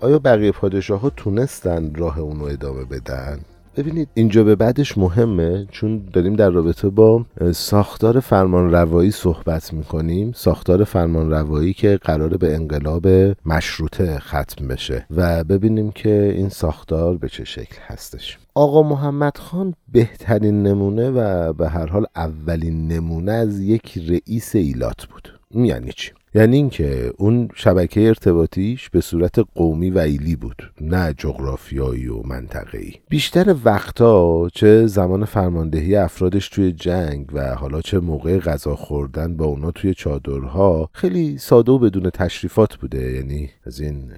آیا 0.02 0.20
بقیه 0.20 0.52
پادشاه 0.52 1.00
ها 1.00 1.10
تونستن 1.10 1.96
راه 1.96 2.20
اونو 2.20 2.44
ادامه 2.44 2.86
بدن؟ 2.86 3.40
ببینید 3.80 4.10
اینجا 4.14 4.44
به 4.44 4.56
بعدش 4.56 4.98
مهمه 4.98 5.68
چون 5.72 6.02
داریم 6.14 6.36
در 6.36 6.50
رابطه 6.50 6.90
با 6.90 7.26
ساختار 7.52 8.20
فرمان 8.20 8.72
روایی 8.72 9.12
صحبت 9.12 9.74
می‌کنیم. 9.74 10.32
ساختار 10.36 10.84
فرمان 10.84 11.32
روایی 11.32 11.74
که 11.74 12.00
قراره 12.02 12.38
به 12.38 12.56
انقلاب 12.56 13.08
مشروطه 13.46 14.20
ختم 14.20 14.68
بشه. 14.68 15.06
و 15.12 15.44
ببینیم 15.44 15.92
که 15.92 16.34
این 16.36 16.50
ساختار 16.50 17.18
به 17.18 17.30
چه 17.30 17.44
شکل 17.44 17.76
هستش. 17.88 18.38
آقا 18.56 18.84
محمد 18.84 19.38
خان 19.38 19.74
بهترین 19.92 20.64
نمونه 20.64 21.10
و 21.10 21.54
به 21.54 21.70
هر 21.70 21.86
حال 21.86 22.06
اولین 22.16 22.88
نمونه 22.88 23.32
از 23.32 23.60
یک 23.60 23.98
رئیس 24.10 24.56
ایلات 24.56 25.06
بود. 25.06 25.40
یعنی 25.66 25.92
چی؟ 25.96 26.12
یعنی 26.34 26.56
اینکه 26.56 27.14
اون 27.18 27.50
شبکه 27.56 28.08
ارتباطیش 28.08 28.90
به 28.90 29.02
صورت 29.02 29.40
قومی 29.56 29.90
و 29.90 29.98
ایلی 29.98 30.36
بود 30.36 30.72
نه 30.82 31.14
جغرافیایی 31.18 32.08
و 32.08 32.22
منطقه‌ای. 32.28 32.94
بیشتر 33.10 33.56
وقتا 33.64 34.50
چه 34.54 34.88
زمان 34.88 35.26
فرماندهی 35.26 35.96
افرادش 35.96 36.50
توی 36.50 36.72
جنگ 36.72 37.30
و 37.34 37.56
حالا 37.56 37.82
چه 37.82 38.00
موقع 38.00 38.40
غذا 38.40 38.76
خوردن 38.76 39.38
با 39.38 39.46
اونا 39.46 39.72
توی 39.72 39.94
چادرها 39.94 40.90
خیلی 40.94 41.38
ساده 41.38 41.72
و 41.72 41.80
بدون 41.80 42.10
تشریفات 42.10 42.76
بوده. 42.76 43.12
یعنی 43.12 43.50
از 43.66 43.80
این 43.80 44.12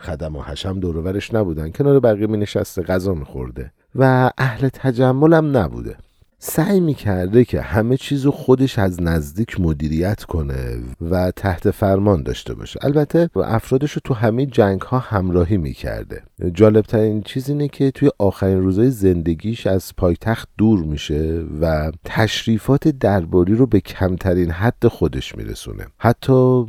خدم 0.00 0.36
و 0.36 0.42
حشم 0.42 0.80
دورورش 0.80 1.34
نبودن 1.34 1.70
کنار 1.70 2.00
بقیه 2.00 2.26
می 2.26 2.38
نشسته 2.38 2.82
غذا 2.82 3.14
میخورده 3.14 3.72
و 3.94 4.30
اهل 4.38 4.68
تجمل 4.68 5.34
هم 5.34 5.56
نبوده. 5.56 5.96
سعی 6.40 6.80
می‌کرده 6.80 7.44
که 7.44 7.60
همه 7.60 7.96
چیز 7.96 8.24
رو 8.24 8.30
خودش 8.30 8.78
از 8.78 9.02
نزدیک 9.02 9.60
مدیریت 9.60 10.24
کنه 10.24 10.80
و 11.10 11.30
تحت 11.30 11.70
فرمان 11.70 12.22
داشته 12.22 12.54
باشه. 12.54 12.80
البته 12.82 13.30
افرادش 13.36 13.92
رو 13.92 14.00
تو 14.04 14.14
همه 14.14 14.46
جنگ 14.46 14.80
ها 14.80 14.98
همراهی 14.98 15.56
می‌کرده. 15.56 16.22
جالبترین 16.54 17.22
چیز 17.22 17.48
اینه 17.48 17.68
که 17.68 17.90
توی 17.90 18.10
آخرین 18.18 18.62
روزهای 18.62 18.90
زندگیش 18.90 19.66
از 19.66 19.96
پایتخت 19.96 20.48
دور 20.58 20.84
میشه 20.84 21.44
و 21.60 21.92
تشریفات 22.04 22.88
درباری 22.88 23.54
رو 23.54 23.66
به 23.66 23.80
کمترین 23.80 24.50
حد 24.50 24.86
خودش 24.86 25.36
میرسونه. 25.36 25.86
حتی 25.98 26.64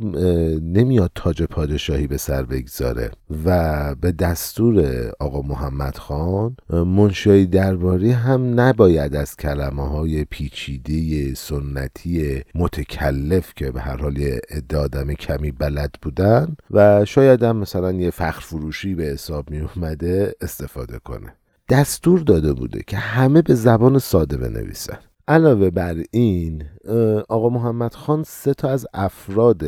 نمیاد 0.62 1.10
تاج 1.14 1.42
پادشاهی 1.42 2.06
به 2.06 2.16
سر 2.16 2.42
بگذاره 2.42 3.10
و 3.44 3.94
به 3.94 4.12
دستور 4.12 5.06
آقا 5.20 5.42
محمد 5.42 5.96
خان 5.96 6.56
منشای 6.70 7.46
درباری 7.46 8.10
هم 8.10 8.60
نباید 8.60 9.16
از 9.16 9.36
کلمه 9.60 9.88
های 9.88 10.24
پیچیده 10.24 11.34
سنتی 11.34 12.42
متکلف 12.54 13.54
که 13.54 13.70
به 13.70 13.80
هر 13.80 13.96
حال 13.96 14.16
یه 14.18 14.40
کمی 15.18 15.50
بلد 15.50 15.94
بودن 16.02 16.56
و 16.70 17.04
شاید 17.04 17.42
هم 17.42 17.56
مثلا 17.56 17.92
یه 17.92 18.10
فخر 18.10 18.40
فروشی 18.40 18.94
به 18.94 19.04
حساب 19.04 19.50
می 19.50 19.60
اومده 19.60 20.34
استفاده 20.40 20.98
کنه. 20.98 21.34
دستور 21.68 22.20
داده 22.20 22.52
بوده 22.52 22.82
که 22.86 22.96
همه 22.96 23.42
به 23.42 23.54
زبان 23.54 23.98
ساده 23.98 24.36
بنویسن. 24.36 24.98
علاوه 25.28 25.70
بر 25.70 25.96
این 26.10 26.64
آقا 27.28 27.48
محمد 27.48 27.94
خان 27.94 28.22
سه 28.26 28.54
تا 28.54 28.70
از 28.70 28.86
افراد 28.94 29.62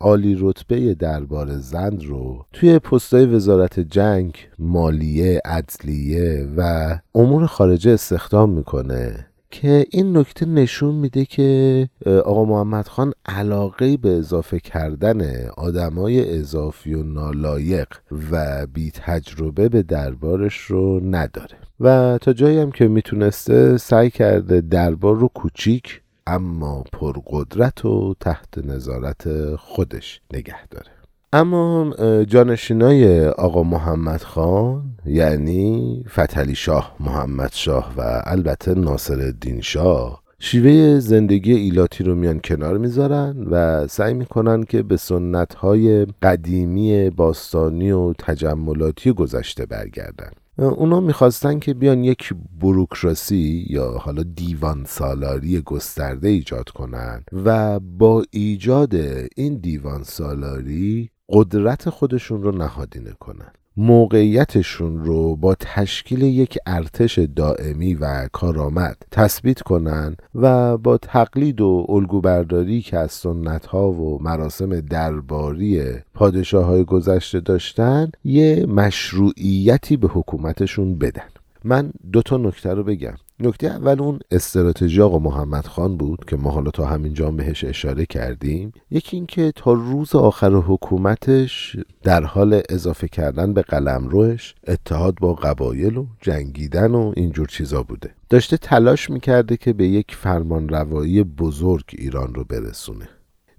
عالی 0.00 0.36
رتبه 0.40 0.94
دربار 0.94 1.56
زند 1.56 2.04
رو 2.04 2.46
توی 2.52 2.78
پستای 2.78 3.26
وزارت 3.26 3.80
جنگ، 3.80 4.34
مالیه، 4.58 5.40
عدلیه 5.44 6.48
و 6.56 6.98
امور 7.14 7.46
خارجه 7.46 7.90
استخدام 7.90 8.50
می‌کنه. 8.50 9.26
که 9.50 9.86
این 9.90 10.16
نکته 10.16 10.46
نشون 10.46 10.94
میده 10.94 11.24
که 11.24 11.88
آقا 12.24 12.44
محمد 12.44 12.88
خان 12.88 13.12
علاقه 13.26 13.96
به 13.96 14.08
اضافه 14.08 14.60
کردن 14.60 15.48
آدمای 15.56 16.38
اضافی 16.38 16.94
و 16.94 17.02
نالایق 17.02 17.88
و 18.32 18.66
بی 18.66 18.90
تجربه 18.90 19.68
به 19.68 19.82
دربارش 19.82 20.56
رو 20.56 21.00
نداره. 21.04 21.56
و 21.80 22.18
تا 22.20 22.32
جایی 22.32 22.58
هم 22.58 22.70
که 22.70 22.88
می‌تونسته 22.88 23.76
سعی 23.76 24.10
کرده 24.10 24.60
دربار 24.60 25.16
رو 25.16 25.28
کوچیک 25.28 26.00
اما 26.26 26.84
پرقدرت 26.92 27.84
و 27.84 28.14
تحت 28.20 28.58
نظارت 28.58 29.54
خودش 29.56 30.20
نگه 30.34 30.66
داره. 30.66 30.99
اما 31.32 31.94
جانشینای 32.24 33.26
آقا 33.26 33.62
محمد 33.62 34.22
خان 34.22 34.82
یعنی 35.06 36.04
فتلی 36.08 36.54
شاه 36.54 36.96
محمد 37.00 37.50
شاه 37.52 37.92
و 37.96 38.22
البته 38.26 38.74
ناصر 38.74 39.20
الدین 39.20 39.60
شاه 39.60 40.22
شیوه 40.38 41.00
زندگی 41.00 41.54
ایلاتی 41.54 42.04
رو 42.04 42.14
میان 42.14 42.40
کنار 42.44 42.78
می‌ذارن 42.78 43.46
و 43.50 43.86
سعی 43.86 44.14
می‌کنن 44.14 44.62
که 44.62 44.82
به 44.82 44.96
سنت 44.96 45.54
های 45.54 46.06
قدیمی 46.22 47.10
باستانی 47.10 47.90
و 47.90 48.12
تجملاتی 48.12 49.12
گذشته 49.12 49.66
برگردن. 49.66 50.30
اونا 50.58 51.00
می‌خواستن 51.00 51.58
که 51.58 51.74
بیان 51.74 52.04
یک 52.04 52.34
بروکراسی 52.60 53.66
یا 53.70 53.90
حالا 53.90 54.22
دیوان 54.22 54.84
سالاری 54.88 55.60
گسترده 55.60 56.28
ایجاد 56.28 56.68
کنن 56.68 57.24
و 57.44 57.80
با 57.80 58.24
ایجاد 58.30 58.94
این 59.36 59.56
دیوان 59.56 60.02
سالاری 60.02 61.10
قدرت 61.30 61.90
خودشون 61.90 62.42
رو 62.42 62.52
نهادینه 62.52 63.12
کنن. 63.20 63.52
موقعیتشون 63.76 65.04
رو 65.04 65.36
با 65.36 65.54
تشکیل 65.54 66.22
یک 66.22 66.58
ارتش 66.66 67.18
دائمی 67.18 67.94
و 67.94 68.28
کارآمد 68.32 68.96
تثبیت 69.10 69.60
کنن 69.60 70.16
و 70.34 70.78
با 70.78 70.98
تقلید 70.98 71.60
و 71.60 71.86
الگوبرداری 71.88 72.82
که 72.82 72.98
از 72.98 73.12
سنت 73.12 73.66
ها 73.66 73.92
و 73.92 74.22
مراسم 74.22 74.80
درباری 74.80 75.82
پادشاه 76.14 76.64
های 76.64 76.84
گذشته 76.84 77.40
داشتن 77.40 78.10
یه 78.24 78.66
مشروعیتی 78.66 79.96
به 79.96 80.08
حکومتشون 80.08 80.98
بدن. 80.98 81.28
من 81.64 81.92
دو 82.12 82.22
تا 82.22 82.36
نکته 82.36 82.74
رو 82.74 82.84
بگم. 82.84 83.14
نکته 83.42 83.66
اول 83.66 84.00
اون 84.00 84.18
استراتژی 84.30 85.02
آقا 85.02 85.18
محمد 85.18 85.66
خان 85.66 85.96
بود 85.96 86.24
که 86.24 86.36
ما 86.36 86.50
حالا 86.50 86.70
تا 86.70 86.86
همینجا 86.86 87.30
بهش 87.30 87.64
اشاره 87.64 88.06
کردیم. 88.06 88.72
یکی 88.90 89.16
اینکه 89.16 89.52
تا 89.56 89.72
روز 89.72 90.14
آخر 90.14 90.52
حکومتش 90.52 91.76
در 92.02 92.24
حال 92.24 92.62
اضافه 92.68 93.08
کردن 93.08 93.52
به 93.52 93.62
قلمروش 93.62 94.54
اتحاد 94.68 95.14
با 95.20 95.34
قبایل 95.34 95.96
و 95.96 96.06
جنگیدن 96.20 96.94
و 96.94 97.12
اینجور 97.16 97.46
چیزا 97.46 97.82
بوده. 97.82 98.10
داشته 98.28 98.56
تلاش 98.56 99.10
می‌کرده 99.10 99.56
که 99.56 99.72
به 99.72 99.88
یک 99.88 100.14
فرمان 100.14 100.68
روایی 100.68 101.22
بزرگ 101.22 101.84
ایران 101.98 102.34
رو 102.34 102.44
برسونه. 102.44 103.08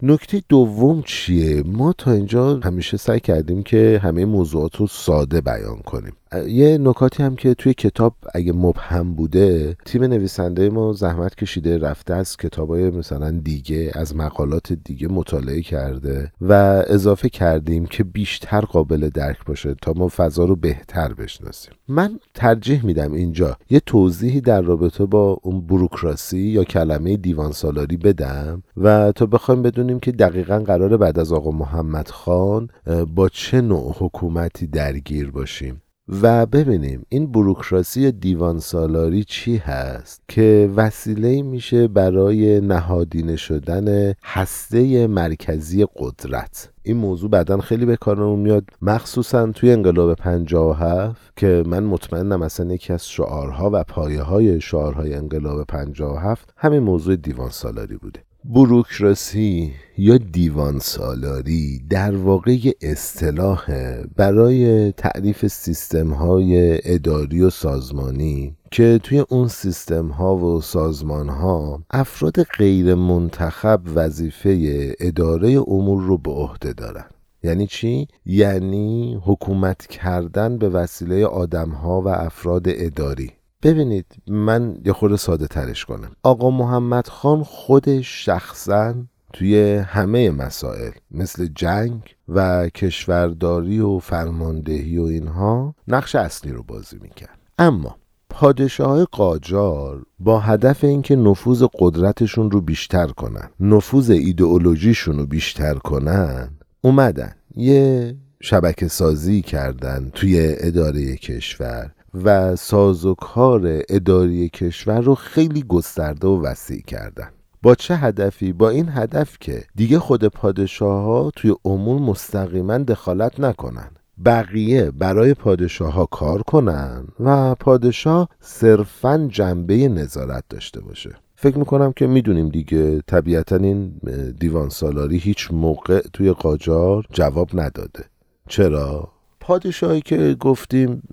نکته 0.04 0.44
دوم 0.50 1.04
چیه؟ 1.06 1.64
ما 1.66 1.94
تا 1.94 2.12
اینجا 2.12 2.60
همیشه 2.64 2.98
سعی 2.98 3.20
کردیم 3.20 3.64
که 3.64 4.00
همه 4.04 4.26
موضوعات 4.26 4.76
رو 4.76 4.88
ساده 4.88 5.42
بیان 5.42 5.78
کنیم. 5.78 6.14
یه 6.48 6.78
نکاتی 6.78 7.24
هم 7.24 7.36
که 7.36 7.54
توی 7.54 7.74
کتاب 7.74 8.16
اگه 8.34 8.54
مبهم 8.54 9.14
بوده 9.14 9.78
تیم 9.86 10.04
نویسنده 10.04 10.70
ما 10.70 10.94
زحمت 10.94 11.36
کشیده 11.36 11.78
رفته 11.78 12.14
از 12.14 12.38
کتابای 12.38 12.90
مثلا 12.90 13.32
دیگه 13.32 13.92
از 13.96 14.16
مقالات 14.16 14.74
دیگه 14.74 15.08
مطالعه 15.08 15.62
کرده 15.62 16.32
و 16.42 16.54
اضافه 16.88 17.30
کردیم 17.30 17.86
که 17.86 18.04
بیشتر 18.04 18.62
قابل 18.62 19.10
درک 19.10 19.46
باشه 19.46 19.76
تا 19.82 19.94
ما 19.94 20.08
فضا 20.08 20.46
رو 20.46 20.56
بهتر 20.56 21.14
بشناسیم. 21.14 21.74
من 21.88 22.20
ترجیح 22.34 22.86
میدم 22.86 23.14
اینجا 23.14 23.58
یه 23.70 23.80
توضیحی 23.80 24.42
در 24.42 24.62
رابطه 24.62 25.06
با 25.06 25.40
اون 25.42 25.62
بروکراسی 25.62 26.40
یا 26.40 26.64
کلمه 26.64 27.18
دیوان 27.18 27.52
سالاری 27.52 27.98
بدم 27.98 28.64
و 28.78 29.12
تا 29.12 29.26
بخوایم 29.26 29.62
بدونیم 29.62 29.91
که 30.00 30.12
دقیقا 30.12 30.60
قراره 30.60 30.98
بعد 30.98 31.20
از 31.20 31.34
آقا 31.34 31.52
محمد 31.52 32.08
خان 32.08 32.70
با 33.16 33.30
چه 33.30 33.62
نوع 33.62 33.96
حکومتی 34.00 34.68
درگیر 34.68 35.32
باشیم. 35.32 35.82
و 36.22 36.46
ببینیم 36.46 37.06
این 37.10 37.32
بروکراسی 37.32 38.12
دیوان 38.12 38.60
سالاری 38.60 39.24
چی 39.24 39.58
هست 39.58 40.22
که 40.28 40.70
وسیله 40.76 41.42
میشه 41.42 41.88
برای 41.88 42.62
نهادینه 42.62 43.36
شدن 43.36 44.14
هسته 44.24 45.08
مرکزی 45.08 45.86
قدرت. 45.96 46.70
این 46.84 46.98
موضوع 46.98 47.30
بعدا 47.30 47.58
خیلی 47.58 47.86
به 47.86 47.98
کارمون 47.98 48.40
میاد. 48.40 48.64
مخصوصا 48.82 49.52
توی 49.52 49.72
انقلاب 49.72 50.14
57 50.14 51.32
که 51.36 51.64
من 51.66 51.84
مطمئنم 51.84 52.42
اصلا 52.42 52.74
یکی 52.74 52.94
از 52.94 53.10
شعارها 53.10 53.70
و 53.74 53.84
پایه 53.84 54.22
های 54.22 54.62
شعارهای 54.62 55.14
انقلاب 55.14 55.64
57 55.64 56.54
همین 56.58 56.80
موضوع 56.80 57.16
دیوان 57.16 57.50
سالاری 57.50 57.98
بوده. 57.98 58.20
بروکراسی 58.46 59.74
یا 59.98 60.18
دیوان 60.18 60.80
سالاری 60.80 61.82
در 61.90 62.16
واقع 62.16 62.58
اصطلاح 62.82 63.72
برای 64.16 64.92
تعریف 64.92 65.48
سیستم 65.48 66.14
های 66.14 66.80
اداری 66.94 67.42
و 67.42 67.50
سازمانی 67.50 68.56
که 68.72 69.00
توی 69.04 69.20
اون 69.30 69.48
سیستم 69.48 70.08
ها 70.08 70.36
و 70.36 70.62
سازمان 70.62 71.30
ها 71.30 71.84
افراد 71.90 72.44
غیر 72.44 72.96
منتخب 72.96 73.82
وظیفه 73.96 74.96
اداره 75.00 75.50
امور 75.68 76.04
رو 76.04 76.18
به 76.18 76.32
عهده 76.32 76.74
دارن 76.74 77.06
یعنی 77.44 77.68
چی؟ 77.68 78.08
یعنی 78.26 79.20
حکومت 79.26 79.88
کردن 79.88 80.58
به 80.58 80.70
وسیله 80.70 81.26
آدم 81.26 81.70
ها 81.70 82.02
و 82.02 82.08
افراد 82.08 82.64
اداری 82.68 83.32
ببینید 83.63 84.06
من 84.28 84.78
یه 84.86 84.93
خورده 84.93 85.17
ساده 85.17 85.47
ترش 85.47 85.86
کنم. 85.86 86.12
آقا 86.24 86.50
محمد 86.50 87.08
خان 87.08 87.43
خودش 87.43 88.26
شخصا 88.26 88.95
توی 89.34 89.76
همه 89.76 90.30
مسائل 90.30 90.91
مثل 91.12 91.47
جنگ 91.56 92.15
و 92.28 92.69
کشورداری 92.69 93.80
و 93.80 94.00
فرماندهی 94.00 94.97
و 94.97 95.04
اینها 95.04 95.76
نقش 95.88 96.15
اصلی 96.15 96.52
رو 96.52 96.63
بازی 96.63 96.97
می‌کرد. 97.02 97.39
اما 97.60 97.95
پادشاه 98.30 99.06
قاجار 99.06 100.06
با 100.19 100.39
هدف 100.39 100.84
اینکه 100.84 101.15
نفوذ 101.15 101.63
قدرتشون 101.80 102.52
رو 102.52 102.62
بیشتر 102.62 103.08
کنن 103.08 103.50
نفوذ 103.60 104.10
ایدئولوژیشون 104.10 105.17
رو 105.17 105.26
بیشتر 105.26 105.74
کنن 105.74 106.50
اومدن. 106.82 107.32
یه 107.56 108.15
شبکه 108.41 108.88
سازی 108.88 109.41
کردن 109.41 110.12
توی 110.13 110.56
اداره 110.60 111.15
کشور. 111.15 111.91
و 112.24 112.56
سازوکار 112.56 113.82
اداری 113.89 114.50
کشور 114.50 115.02
رو 115.02 115.15
خیلی 115.15 115.63
گسترده 115.63 116.28
و 116.28 116.41
وسیع 116.41 116.82
کردن. 116.82 117.30
با 117.63 117.76
چه 117.76 117.95
هدفی؟ 117.95 118.54
با 118.54 118.69
این 118.69 118.89
هدف 118.89 119.38
که 119.39 119.63
دیگه 119.76 120.00
خود 120.00 120.28
پادشاه 120.28 121.04
ها 121.04 121.32
توی 121.36 121.56
امور 121.65 122.02
مستقیما 122.02 122.78
دخالت 122.78 123.39
نکنن. 123.39 123.91
بقیه 124.26 124.91
برای 124.91 125.34
پادشاه 125.34 125.93
ها 125.93 126.06
کار 126.06 126.41
کنن 126.41 127.08
و 127.19 127.56
پادشاه 127.56 128.30
صرفا 128.39 129.28
جنبه 129.32 129.88
نظارت 129.88 130.43
داشته 130.50 130.82
باشه. 130.82 131.15
فکر 131.36 131.58
می‌کنم 131.58 131.91
که 131.91 132.08
می‌دونیم 132.08 132.50
دیگه. 132.50 133.02
طبیعتا 133.02 133.56
این 133.56 133.93
دیوان 134.39 134.69
سالاری 134.69 135.17
هیچ 135.17 135.52
موقع 135.52 136.02
توی 136.13 136.32
قاجار 136.32 137.06
جواب 137.12 137.50
نداده. 137.54 138.04
چرا؟ 138.47 139.12
پادشاهی 139.42 140.02
که 140.02 140.36
گفتیم 140.40 141.04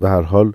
به 0.00 0.08
هر 0.08 0.22
حال 0.22 0.52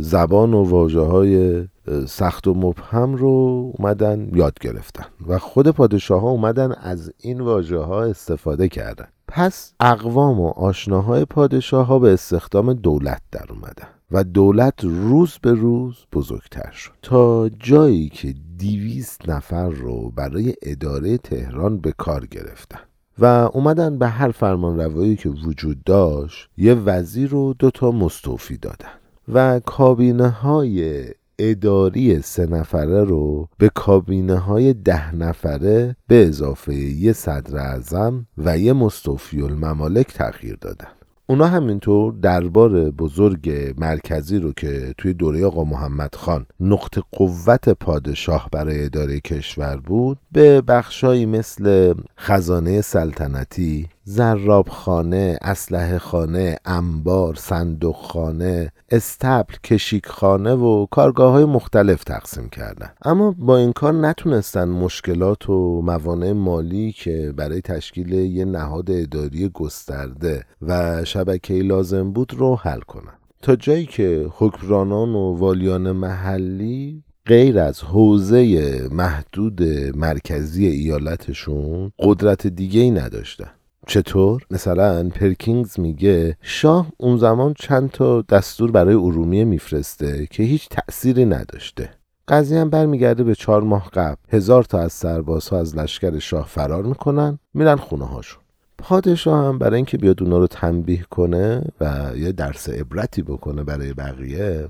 زبان 0.00 0.54
و 0.54 0.64
واجه 0.64 1.00
های 1.00 1.64
سخت 2.06 2.46
و 2.46 2.54
مبهم 2.54 3.14
رو 3.14 3.72
اومدن 3.78 4.30
یاد 4.34 4.58
گرفتن 4.60 5.04
و 5.28 5.38
خود 5.38 5.68
پادشاه 5.68 6.20
ها 6.20 6.30
اومدن 6.30 6.72
از 6.72 7.12
این 7.18 7.40
واجه 7.40 7.78
ها 7.78 8.02
استفاده 8.02 8.68
کردن. 8.68 9.08
پس 9.28 9.74
اقوام 9.80 10.40
و 10.40 10.48
آشناهای 10.48 11.24
پادشاه 11.24 11.86
ها 11.86 11.98
به 11.98 12.12
استخدام 12.12 12.72
دولت 12.72 13.22
در 13.32 13.46
اومدن 13.50 13.88
و 14.10 14.24
دولت 14.24 14.84
روز 14.84 15.38
به 15.42 15.52
روز 15.52 15.96
بزرگتر 16.12 16.70
شد. 16.70 16.92
تا 17.02 17.48
جایی 17.48 18.08
که 18.08 18.34
دیویست 18.56 19.28
نفر 19.28 19.68
رو 19.68 20.10
برای 20.10 20.54
اداره 20.62 21.18
تهران 21.18 21.78
به 21.78 21.92
کار 21.92 22.26
گرفتن. 22.26 22.80
و 23.18 23.24
اومدن 23.52 23.98
به 23.98 24.08
هر 24.08 24.30
فرمان 24.30 24.80
روایی 24.80 25.16
که 25.16 25.28
وجود 25.28 25.84
داشت 25.84 26.48
یه 26.56 26.74
وزیر 26.74 27.30
رو 27.30 27.54
دوتا 27.58 27.90
مستوفی 27.90 28.56
دادن. 28.56 28.88
و 29.32 29.60
کابینه 29.60 30.28
های 30.28 31.04
اداری 31.38 32.22
سه 32.22 32.46
نفره 32.46 33.04
رو 33.04 33.48
به 33.58 33.68
کابینه 33.68 34.38
های 34.38 34.74
ده 34.74 35.14
نفره 35.14 35.96
به 36.08 36.26
اضافه 36.26 36.74
یه 36.74 37.12
صدر 37.12 37.56
اعظم 37.56 38.26
و 38.38 38.58
یه 38.58 38.72
مستوفی 38.72 39.42
الممالک 39.42 40.06
تغییر 40.06 40.56
دادن. 40.60 40.95
اونا 41.28 41.46
همینطور 41.46 42.12
دربار 42.12 42.90
بزرگ 42.90 43.74
مرکزی 43.78 44.38
رو 44.38 44.52
که 44.52 44.94
توی 44.98 45.14
دوره 45.14 45.46
آقا 45.46 45.64
محمد 45.64 46.14
خان 46.14 46.46
نقطه 46.60 47.02
قوت 47.12 47.68
پادشاه 47.68 48.48
برای 48.52 48.84
اداره 48.84 49.20
کشور 49.20 49.76
بود 49.76 50.18
به 50.32 50.60
بخشایی 50.60 51.26
مثل 51.26 51.94
خزانه 52.18 52.80
سلطنتی 52.80 53.88
زراب 54.08 54.68
خانه، 54.68 55.38
اسلحه 55.42 55.98
خانه، 55.98 56.56
انبار، 56.64 57.34
صندوق 57.34 57.96
خانه، 57.96 58.72
استبل، 58.90 59.54
کشیک 59.64 60.06
خانه 60.06 60.54
و 60.54 60.86
کارگاه 60.86 61.32
های 61.32 61.44
مختلف 61.44 62.04
تقسیم 62.04 62.48
کردن. 62.48 62.90
اما 63.04 63.34
با 63.38 63.56
این 63.56 63.72
کار 63.72 63.92
نتونستن 63.92 64.68
مشکلات 64.68 65.50
و 65.50 65.82
موانع 65.82 66.32
مالی 66.32 66.92
که 66.92 67.32
برای 67.36 67.60
تشکیل 67.60 68.12
یه 68.12 68.44
نهاد 68.44 68.90
اداری 68.90 69.48
گسترده 69.48 70.44
و 70.62 71.04
شبکه 71.04 71.54
لازم 71.54 72.12
بود 72.12 72.34
رو 72.34 72.56
حل 72.56 72.80
کنن. 72.80 73.14
تا 73.42 73.56
جایی 73.56 73.86
که 73.86 74.26
حکمرانان 74.38 75.14
و 75.14 75.36
والیان 75.36 75.92
محلی 75.92 77.02
غیر 77.26 77.58
از 77.58 77.82
حوزه 77.82 78.88
محدود 78.92 79.62
مرکزی 79.96 80.66
ایالتشون 80.66 81.92
قدرت 81.98 82.46
دیگه 82.46 82.80
ای 82.80 82.90
نداشتن. 82.90 83.50
چطور؟ 83.86 84.46
مثلا 84.50 85.08
پرکینگز 85.08 85.80
میگه 85.80 86.36
شاه 86.40 86.86
اون 86.96 87.16
زمان 87.18 87.54
چند 87.58 87.90
تا 87.90 88.22
دستور 88.22 88.70
برای 88.70 88.94
ارومیه 88.94 89.44
میفرسته 89.44 90.26
که 90.30 90.42
هیچ 90.42 90.68
تأثیری 90.68 91.24
نداشته. 91.24 91.90
قضیه 92.28 92.60
هم 92.60 92.70
برمیگرده 92.70 93.24
به 93.24 93.34
چهار 93.34 93.62
ماه 93.62 93.90
قبل. 93.90 94.16
هزار 94.28 94.64
تا 94.64 94.80
از 94.80 94.92
سربازها 94.92 95.58
از 95.58 95.76
لشکر 95.76 96.18
شاه 96.18 96.46
فرار 96.46 96.82
می‌کنن 96.82 97.38
میرن 97.54 97.76
خونه 97.76 98.04
هاشون 98.04 98.42
پادشاه 98.78 99.44
هم 99.46 99.58
برای 99.58 99.76
اینکه 99.76 99.98
بیاد 99.98 100.22
اونا 100.22 100.38
رو 100.38 100.46
تنبیه 100.46 101.02
کنه 101.10 101.62
و 101.80 102.10
یه 102.16 102.32
درس 102.32 102.68
عبرتی 102.68 103.22
بکنه 103.22 103.64
برای 103.64 103.92
بقیه 103.92 104.68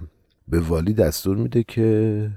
به 0.49 0.61
والی 0.61 0.95
دستور 0.95 1.37
میده 1.37 1.63
که 1.63 2.31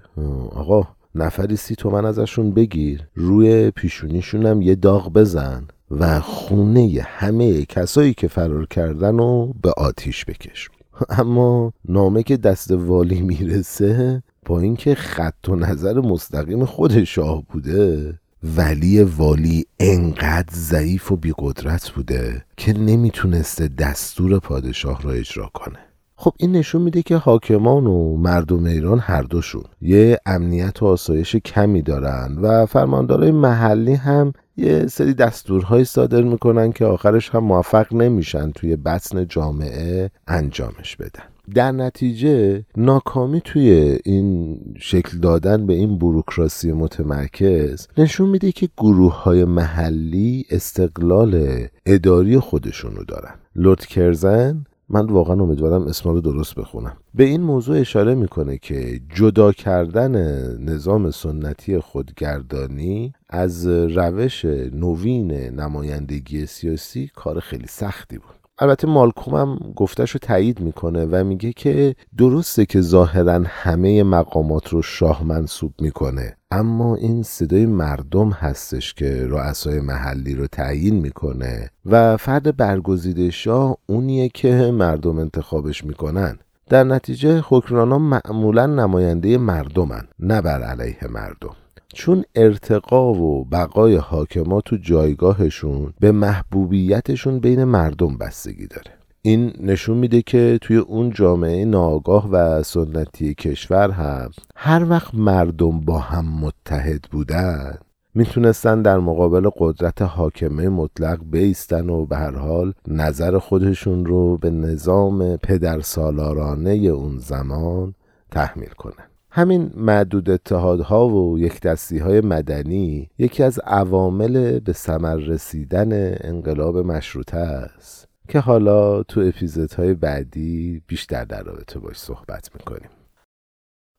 آقا 0.51 0.87
نفری 1.15 1.55
سی 1.55 1.75
تومن 1.75 2.05
ازشون 2.05 2.51
بگیر 2.51 3.07
روی 3.15 3.71
پیشونیشون 3.71 4.45
هم 4.45 4.61
یه 4.61 4.75
داغ 4.75 5.13
بزن. 5.13 5.67
و 5.91 6.19
خونه 6.19 7.05
همه 7.07 7.65
کسایی 7.65 8.13
که 8.13 8.27
فرار 8.27 8.65
کردن 8.65 9.17
رو 9.17 9.53
به 9.61 9.73
آتیش 9.77 10.25
بکش. 10.25 10.69
اما 11.09 11.73
نامه 11.85 12.23
که 12.23 12.37
دست 12.37 12.71
والی 12.71 13.21
می‌رسه 13.21 14.23
با 14.45 14.59
اینکه 14.59 14.95
خط 14.95 15.49
و 15.49 15.55
نظر 15.55 15.99
مستقیم 15.99 16.65
خود 16.65 17.03
شاه 17.03 17.43
بوده 17.49 18.13
ولی 18.43 19.03
والی 19.03 19.65
انقدر 19.79 20.53
ضعیف 20.53 21.11
و 21.11 21.15
بیقدرت 21.15 21.89
بوده 21.89 22.45
که 22.57 22.73
نمی‌تونسته 22.73 23.67
دستور 23.67 24.39
پادشاه 24.39 25.01
را 25.01 25.11
اجرا 25.11 25.49
کنه. 25.53 25.88
خب 26.21 26.33
این 26.37 26.51
نشون 26.51 26.81
میده 26.81 27.01
که 27.01 27.15
حاکمان 27.15 27.87
و 27.87 28.17
مردم 28.17 28.65
ایران 28.65 28.99
هر 28.99 29.21
دوشون 29.21 29.63
یه 29.81 30.19
امنیت 30.25 30.83
و 30.83 30.85
آسایش 30.85 31.35
کمی 31.35 31.81
دارن 31.81 32.37
و 32.41 32.65
فرماندارای 32.65 33.31
محلی 33.31 33.93
هم 33.93 34.33
یه 34.57 34.87
سری 34.87 35.13
دستورهایی 35.13 35.85
صادر 35.85 36.21
می‌کنن 36.21 36.71
که 36.71 36.85
آخرش 36.85 37.29
هم 37.29 37.43
موفق 37.43 37.93
نمیشن 37.93 38.51
توی 38.51 38.75
بطن 38.75 39.27
جامعه 39.27 40.11
انجامش 40.27 40.95
بدن. 40.95 41.23
در 41.55 41.71
نتیجه 41.71 42.65
ناکامی 42.77 43.41
توی 43.41 43.99
این 44.05 44.59
شکل 44.79 45.17
دادن 45.17 45.65
به 45.65 45.73
این 45.73 45.97
بروکراسی 45.97 46.71
متمرکز 46.71 47.87
نشون 47.97 48.29
میده 48.29 48.51
که 48.51 48.69
گروه 48.77 49.23
های 49.23 49.45
محلی 49.45 50.45
استقلال 50.49 51.65
اداری 51.85 52.39
خودشونو 52.39 53.03
دارن. 53.03 53.33
لورد 53.55 53.85
کرزن 53.85 54.65
من 54.89 55.05
واقعا 55.05 55.41
امیدوارم 55.41 55.87
اسما 55.87 56.11
رو 56.11 56.21
درست 56.21 56.55
بخونم. 56.55 56.97
به 57.13 57.23
این 57.23 57.41
موضوع 57.41 57.79
اشاره 57.79 58.15
می‌کنه 58.15 58.57
که 58.57 58.99
جدا 59.15 59.51
کردن 59.51 60.15
نظام 60.57 61.11
سنتی 61.11 61.79
خودگردانی 61.79 63.13
از 63.29 63.67
روش 63.67 64.45
نوین 64.73 65.31
نمایندگی 65.31 66.45
سیاسی 66.45 67.11
کار 67.15 67.39
خیلی 67.39 67.67
سختی 67.67 68.17
بود. 68.17 68.38
البته 68.61 68.87
مالکوم 68.87 69.35
هم 69.35 69.73
گفتش 69.75 70.11
رو 70.11 70.19
تایید 70.21 70.59
می‌کنه 70.59 71.05
و 71.05 71.23
میگه 71.23 71.53
که 71.53 71.95
درسته 72.17 72.65
که 72.65 72.81
ظاهرا 72.81 73.41
همه 73.45 74.03
مقامات 74.03 74.69
رو 74.69 74.81
شاه 74.81 75.23
منصوب 75.23 75.73
می‌کنه 75.81 76.35
اما 76.51 76.95
این 76.95 77.23
صدای 77.23 77.65
مردم 77.65 78.29
هستش 78.29 78.93
که 78.93 79.27
رؤسای 79.27 79.79
محلی 79.79 80.35
رو 80.35 80.47
تعیین 80.47 80.95
می‌کنه 80.95 81.69
و 81.85 82.17
فرد 82.17 82.57
برگزیده 82.57 83.31
شاه 83.31 83.77
اونیه 83.85 84.29
که 84.29 84.71
مردم 84.73 85.19
انتخابش 85.19 85.83
می‌کنن. 85.83 86.39
در 86.69 86.83
نتیجه 86.83 87.43
حکمرانان 87.47 88.01
معمولا 88.01 88.65
نماینده 88.65 89.37
مردمن 89.37 90.01
نه 90.19 90.41
بر 90.41 90.63
علیه 90.63 91.07
مردم. 91.09 91.55
چون 91.93 92.23
ارتقا 92.35 93.13
و 93.13 93.45
بقای 93.45 93.95
حاکما 93.95 94.61
تو 94.61 94.77
جایگاهشون 94.77 95.93
به 95.99 96.11
محبوبیتشون 96.11 97.39
بین 97.39 97.63
مردم 97.63 98.17
بستگی 98.17 98.67
داره. 98.67 98.91
این 99.21 99.53
نشون 99.59 99.97
میده 99.97 100.21
که 100.21 100.59
توی 100.61 100.77
اون 100.77 101.09
جامعه 101.09 101.65
ناگاه 101.65 102.29
و 102.31 102.63
سنتی 102.63 103.33
کشور 103.33 103.91
هم 103.91 104.31
هر 104.55 104.89
وقت 104.89 105.15
مردم 105.15 105.79
با 105.79 105.99
هم 105.99 106.25
متحد 106.25 107.01
بودن 107.11 107.77
می‌تونستن 108.15 108.81
در 108.81 108.99
مقابل 108.99 109.49
قدرت 109.57 110.01
حاکمه 110.01 110.69
مطلق 110.69 111.19
بیستن 111.31 111.89
و 111.89 112.05
به 112.05 112.17
هر 112.17 112.35
حال 112.35 112.73
نظر 112.87 113.39
خودشون 113.39 114.05
رو 114.05 114.37
به 114.37 114.49
نظام 114.49 115.37
پدر 115.37 115.81
سالارانه 115.81 116.71
اون 116.71 117.17
زمان 117.17 117.93
تحمیل 118.31 118.69
کنن. 118.69 119.08
همین 119.39 119.71
معدود 119.75 120.29
اتحادها 120.29 121.07
و 121.07 121.39
یک 121.39 121.61
دستی 121.61 121.97
های 121.97 122.21
مدنی 122.21 123.09
یکی 123.17 123.43
از 123.43 123.59
عوامل 123.59 124.59
به 124.59 124.73
ثمر 124.73 125.15
رسیدن 125.15 126.17
انقلاب 126.21 126.77
مشروطه 126.77 127.37
است 127.37 128.07
که 128.27 128.39
حالا 128.39 129.03
تو 129.03 129.21
اپیزودهای 129.21 129.93
بعدی 129.93 130.81
بیشتر 130.87 131.25
در 131.25 131.43
رابطه 131.43 131.79
باش 131.79 131.97
صحبت 131.97 132.49
می‌کنیم. 132.55 132.89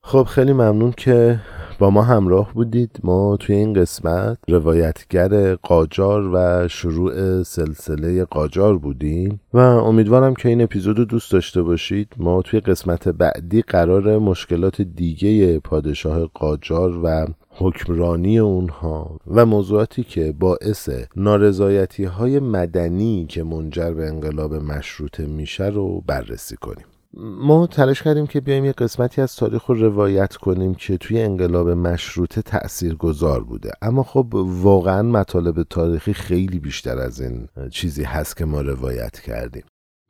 خب 0.02 0.22
خیلی 0.22 0.52
ممنون 0.52 0.92
که 0.96 1.40
با 1.78 1.90
ما 1.90 2.02
همراه 2.02 2.54
بودید. 2.54 3.00
ما 3.02 3.36
توی 3.36 3.56
این 3.56 3.74
قسمت 3.74 4.38
روایتگر 4.48 5.54
قاجار 5.54 6.30
و 6.34 6.68
شروع 6.68 7.42
سلسله 7.42 8.24
قاجار 8.24 8.78
بودیم 8.78 9.40
و 9.54 9.58
امیدوارم 9.58 10.34
که 10.34 10.48
این 10.48 10.62
اپیزود 10.62 10.98
رو 10.98 11.04
دوست 11.04 11.32
داشته 11.32 11.62
باشید. 11.62 12.14
ما 12.16 12.42
توی 12.42 12.60
قسمت 12.60 13.08
بعدی 13.08 13.62
قرار 13.62 14.18
مشکلات 14.18 14.82
دیگه 14.82 15.58
پادشاه 15.58 16.26
قاجار 16.26 17.00
و 17.04 17.26
حکمرانی 17.50 18.38
اونها 18.38 19.18
و 19.26 19.46
موضوعاتی 19.46 20.02
که 20.02 20.34
باعث 20.38 20.90
نارضایتی 21.16 22.04
های 22.04 22.40
مدنی 22.40 23.26
که 23.28 23.44
منجر 23.44 23.90
به 23.90 24.06
انقلاب 24.06 24.54
مشروطه 24.54 25.26
میشه 25.26 25.66
رو 25.66 26.02
بررسی 26.06 26.56
کنیم. 26.56 26.86
ما 27.16 27.66
تلاش 27.66 28.02
کردیم 28.02 28.26
که 28.26 28.40
بیایم 28.40 28.64
یه 28.64 28.72
قسمتی 28.72 29.20
از 29.20 29.36
تاریخ 29.36 29.64
رو 29.64 29.74
روایت 29.74 30.36
کنیم 30.36 30.74
که 30.74 30.96
توی 30.96 31.22
انقلاب 31.22 31.68
مشروطه 31.68 32.42
تأثیر 32.42 32.94
گذار 32.94 33.44
بوده. 33.44 33.70
اما 33.82 34.02
خب 34.02 34.26
واقعا 34.62 35.02
مطالب 35.02 35.62
تاریخی 35.62 36.12
خیلی 36.12 36.58
بیشتر 36.58 36.98
از 36.98 37.20
این 37.20 37.48
چیزی 37.70 38.02
هست 38.02 38.36
که 38.36 38.44
ما 38.44 38.60
روایت 38.60 39.20
کردیم. 39.20 39.62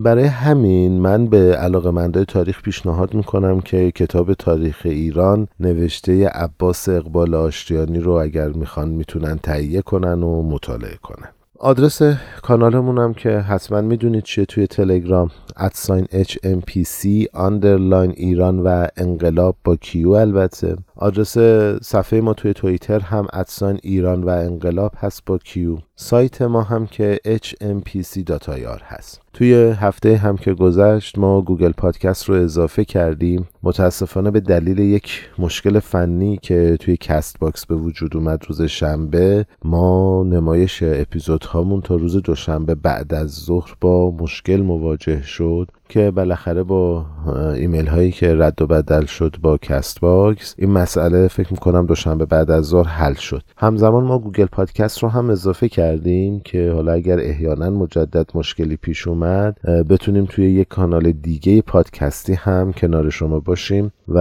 برای 0.03 0.25
همین 0.25 1.01
من 1.01 1.27
به 1.27 1.57
علاقه 1.57 1.91
مندای 1.91 2.25
تاریخ 2.25 2.63
پیشنهاد 2.63 3.15
می‌کنم 3.15 3.61
که 3.61 3.91
کتاب 3.91 4.35
تاریخ 4.35 4.81
ایران 4.85 5.49
نوشته 5.61 6.29
عباس 6.29 6.89
اقبال 6.89 7.35
آشتیانی 7.35 7.99
رو 7.99 8.13
اگر 8.13 8.49
می‌خوان 8.49 8.89
می‌تونن 8.89 9.39
تهیه 9.39 9.83
کنن 9.83 10.23
و 10.23 10.43
مطالعه 10.43 10.97
کنن. 11.03 11.29
آدرس 11.63 12.03
کانالمون 12.43 12.99
هم 12.99 13.15
که 13.15 13.31
حتما 13.31 13.81
می‌دونید 13.81 14.23
چیه 14.23 14.47
توی 14.47 14.67
تلگرام 14.67 15.31
at 15.57 15.73
sign 15.73 16.05
HMPC 16.05 17.27
underline 17.33 18.11
ایران 18.17 18.59
و 18.59 18.87
انقلاب 18.97 19.57
با 19.65 19.77
Q 19.77 20.11
البته. 20.11 20.77
آدرس 20.97 21.39
صفحه 21.83 22.21
ما 22.21 22.35
توی 22.35 22.53
توییتر 22.53 23.01
هم 23.01 23.27
at 23.33 23.48
sign 23.48 23.79
ایران 23.83 24.23
و 24.23 24.29
انقلاب 24.29 24.93
هست 24.97 25.23
با 25.27 25.39
Q 25.39 25.79
سایت 25.97 26.43
ما 26.43 26.63
هم 26.63 26.87
که 26.87 27.21
hmpc.ir 27.27 28.83
هست. 28.83 29.21
توی 29.33 29.55
هفته 29.55 30.17
هم 30.17 30.37
که 30.37 30.55
گذشت 30.55 31.19
ما 31.19 31.43
Google 31.43 31.73
Podcast 31.73 32.25
رو 32.25 32.35
اضافه 32.35 32.85
کردیم. 32.85 33.49
متاسفانه 33.63 34.31
به 34.31 34.41
دلیل 34.41 34.79
یک 34.79 35.29
مشکل 35.39 35.79
فنی 35.79 36.39
که 36.43 36.77
توی 36.81 36.97
Castbox 36.97 37.67
به 37.67 37.75
وجود 37.75 38.17
اومد 38.17 38.45
روز 38.49 38.63
شنبه 38.63 39.47
ما 39.65 40.23
نمایش 40.25 40.83
اپیزود 40.83 41.45
هامون 41.51 41.81
تا 41.81 41.97
روز 41.97 42.17
دوشنبه 42.17 42.75
بعد 42.75 43.15
از 43.15 43.31
ظهر 43.31 43.77
با 43.81 44.11
مشکل 44.11 44.57
مواجه 44.57 45.23
شد. 45.23 45.69
که 45.91 46.11
بالاخره 46.11 46.63
با 46.63 47.07
ایمیل 47.55 47.87
هایی 47.87 48.13
که 48.13 48.35
رد 48.35 48.63
و 48.63 48.67
بدل 48.67 49.05
شد 49.05 49.37
با 49.43 49.57
Castbox 49.57 50.55
این 50.59 50.71
مسئله 50.71 51.29
فکر 51.29 51.53
می‌کنم 51.53 51.87
دوشنبه 51.87 52.27
بعد 52.27 52.51
از 52.51 52.65
ظهر 52.65 52.89
حل 52.89 53.15
شد. 53.15 53.43
همزمان 53.57 54.05
ما 54.05 54.19
Google 54.19 54.47
Podcast 54.47 55.03
رو 55.03 55.09
هم 55.09 55.31
اضافه 55.31 55.69
کردیم 55.69 56.41
که 56.41 56.73
حالا 56.75 56.93
اگر 56.93 57.21
احیانا 57.21 57.71
مجدد 57.71 58.31
مشکلی 58.35 58.77
پیش 58.77 59.09
اومد 59.09 59.57
بتونیم 59.89 60.25
توی 60.25 60.51
یک 60.51 60.69
کانال 60.69 61.13
دیگه 61.13 61.63
پادکستی 61.63 62.35
هم 62.35 62.73
کنار 62.73 63.11
شما 63.11 63.41
باشیم 63.41 63.93
و 64.09 64.21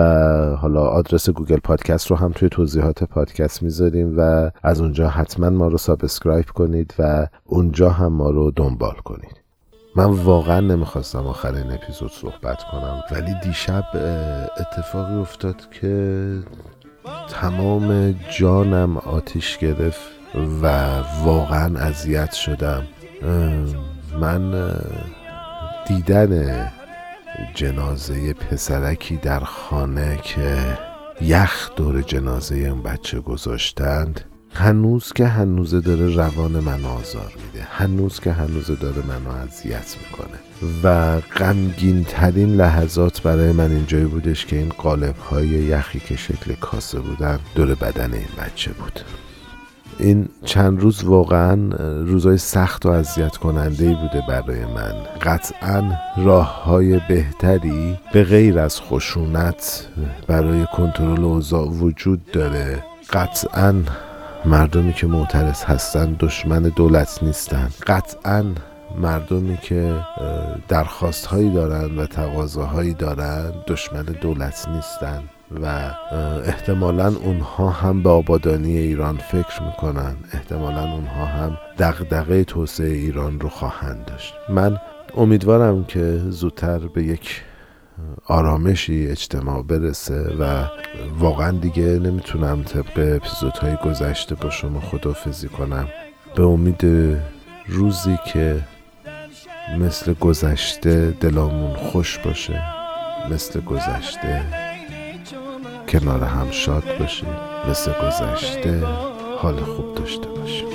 حالا 0.61 0.81
آدرس 0.81 1.29
Google 1.29 1.59
Podcast 1.63 2.07
رو 2.07 2.17
هم 2.17 2.31
توی 2.35 2.49
توضیحات 2.49 3.03
پادکست 3.03 3.63
می‌ذاریم 3.63 4.13
و 4.17 4.51
از 4.63 4.81
اونجا 4.81 5.07
حتما 5.07 5.49
ما 5.49 5.67
رو 5.67 5.77
subscribe 5.77 6.45
کنید 6.45 6.93
و 6.99 7.27
اونجا 7.45 7.89
هم 7.89 8.13
ما 8.13 8.29
رو 8.29 8.51
دنبال 8.51 8.95
کنید. 9.03 9.38
من 9.99 10.05
واقعا 10.05 10.59
نمی‌خواستم 10.59 11.27
آخر 11.27 11.53
این 11.53 11.71
اپیزود 11.71 12.11
صحبت 12.11 12.63
کنم 12.63 13.03
ولی 13.11 13.35
دیشب 13.43 13.83
اتفاقی 14.59 15.13
افتاد 15.13 15.69
که 15.81 16.43
تمام 17.29 18.15
جانم 18.39 18.97
آتیش 18.97 19.57
گرفت 19.57 20.01
و 20.61 20.97
واقعا 21.23 21.79
اذیت 21.79 22.33
شدم. 22.33 22.83
من 24.19 24.73
دیدن 25.87 26.65
جنازه 27.55 28.33
پسرکی 28.33 29.17
در 29.17 29.39
خانه 29.39 30.19
که 30.23 30.57
یخ 31.21 31.69
دور 31.75 32.01
جنازه 32.01 32.55
اون 32.55 32.81
بچه 32.83 33.19
گذاشتند 33.19 34.28
هنوز 34.53 35.13
که 35.13 35.27
هنوزه 35.27 35.81
داره 35.81 36.15
روان 36.15 36.51
من 36.51 36.85
آزار 36.85 37.33
میده. 37.45 37.67
هنوز 37.71 38.19
که 38.19 38.31
هنوزه 38.31 38.75
داره 38.75 39.05
منو 39.07 39.35
اذیت 39.35 39.95
می‌کنه. 40.01 40.39
و 40.83 41.19
غمگین 41.19 42.03
ترین 42.03 42.55
لحظات 42.55 43.21
برای 43.21 43.51
من 43.51 43.71
اینجایی 43.71 44.05
بودش 44.05 44.45
که 44.45 44.55
این 44.55 44.69
قالب 44.69 45.17
های 45.17 45.47
یخی 45.47 45.99
که 45.99 46.15
شکل 46.15 46.53
کاسه 46.53 46.99
بودن 46.99 47.39
دور 47.55 47.75
بدن 47.75 48.13
این 48.13 48.27
بچه 48.45 48.71
بود. 48.71 48.99
این 49.99 50.29
چند 50.45 50.81
روز 50.81 51.03
واقعا 51.03 51.55
روزای 52.03 52.37
سخت 52.37 52.85
و 52.85 52.89
اذیت 52.89 53.37
کننده 53.37 53.95
بوده 53.95 54.23
برای 54.27 54.65
من. 54.65 54.93
قطعا 55.21 55.91
راه 56.17 56.63
های 56.63 57.01
بهتری 57.09 57.97
به 58.13 58.23
غیر 58.23 58.59
از 58.59 58.81
خشونت 58.81 59.87
برای 60.27 60.65
کنترل 60.73 61.23
اوضاع 61.23 61.67
وجود 61.67 62.31
داره. 62.31 62.83
قطعا 63.13 63.83
مردمی 64.45 64.93
که 64.93 65.07
معترض 65.07 65.63
هستند 65.63 66.17
دشمن 66.17 66.61
دولت 66.61 67.19
نیستند. 67.23 67.73
قطعا 67.87 68.45
مردمی 68.97 69.57
که 69.57 69.93
درخواست 70.67 71.25
هایی 71.25 71.53
دارند 71.53 71.97
و 71.97 72.05
تقاضاهایی 72.05 72.93
دارند 72.93 73.53
دشمن 73.67 74.03
دولت 74.03 74.67
نیستند 74.69 75.29
و 75.61 75.91
احتمالا 76.45 77.13
اونها 77.23 77.69
هم 77.69 78.03
به 78.03 78.09
آبادانی 78.09 78.77
ایران 78.77 79.17
فکر 79.17 79.63
می‌کنن 79.63 80.15
احتمالا 80.33 80.91
اونها 80.91 81.25
هم 81.25 81.57
دغدغه 81.79 82.43
توسعه 82.43 82.89
ایران 82.89 83.39
رو 83.39 83.49
خواهند 83.49 84.05
داشت. 84.05 84.33
من 84.49 84.77
امیدوارم 85.17 85.83
که 85.83 86.21
زودتر 86.29 86.79
به 86.79 87.03
یک 87.03 87.43
آرامشی 88.25 89.07
اجتماع 89.07 89.63
برسه 89.63 90.35
و 90.39 90.63
واقعا 91.19 91.51
دیگه 91.51 91.83
نمی‌تونم 91.83 92.63
طبق 92.63 93.15
اپیزودهای 93.15 93.75
گذشته 93.85 94.35
با 94.35 94.49
شما 94.49 94.81
خدافزی 94.81 95.47
کنم. 95.47 95.87
به 96.35 96.43
امید 96.43 96.85
روزی 97.67 98.17
که 98.33 98.59
مثل 99.79 100.13
گذشته 100.13 101.11
دلامون 101.11 101.75
خوش 101.75 102.17
باشه 102.17 102.61
مثل 103.31 103.61
گذشته 103.61 104.43
کنار 105.89 106.23
هم 106.23 106.51
شاد 106.51 106.83
باشیم 106.99 107.35
مثل 107.69 107.91
گذشته 107.91 108.83
حال 109.37 109.55
خوب 109.55 109.95
داشته 109.95 110.27
باشیم. 110.27 110.67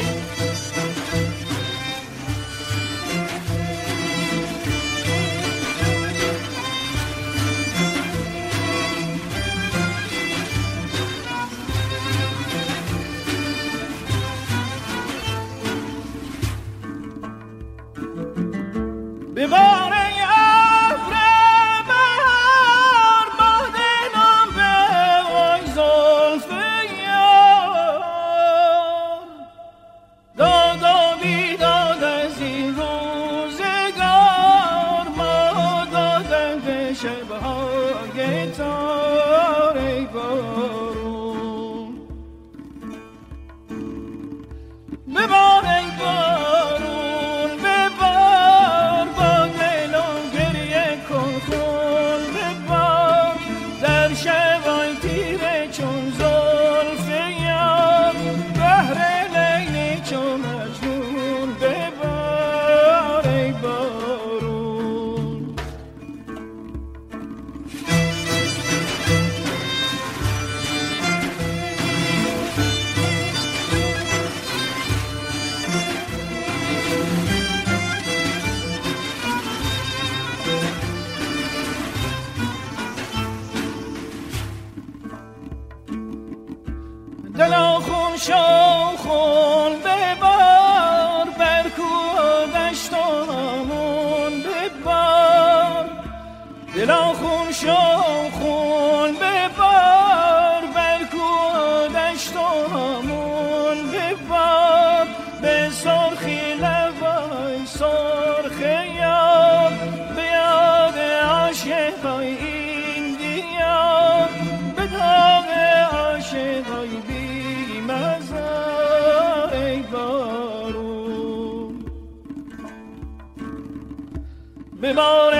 تیر 124.83 125.32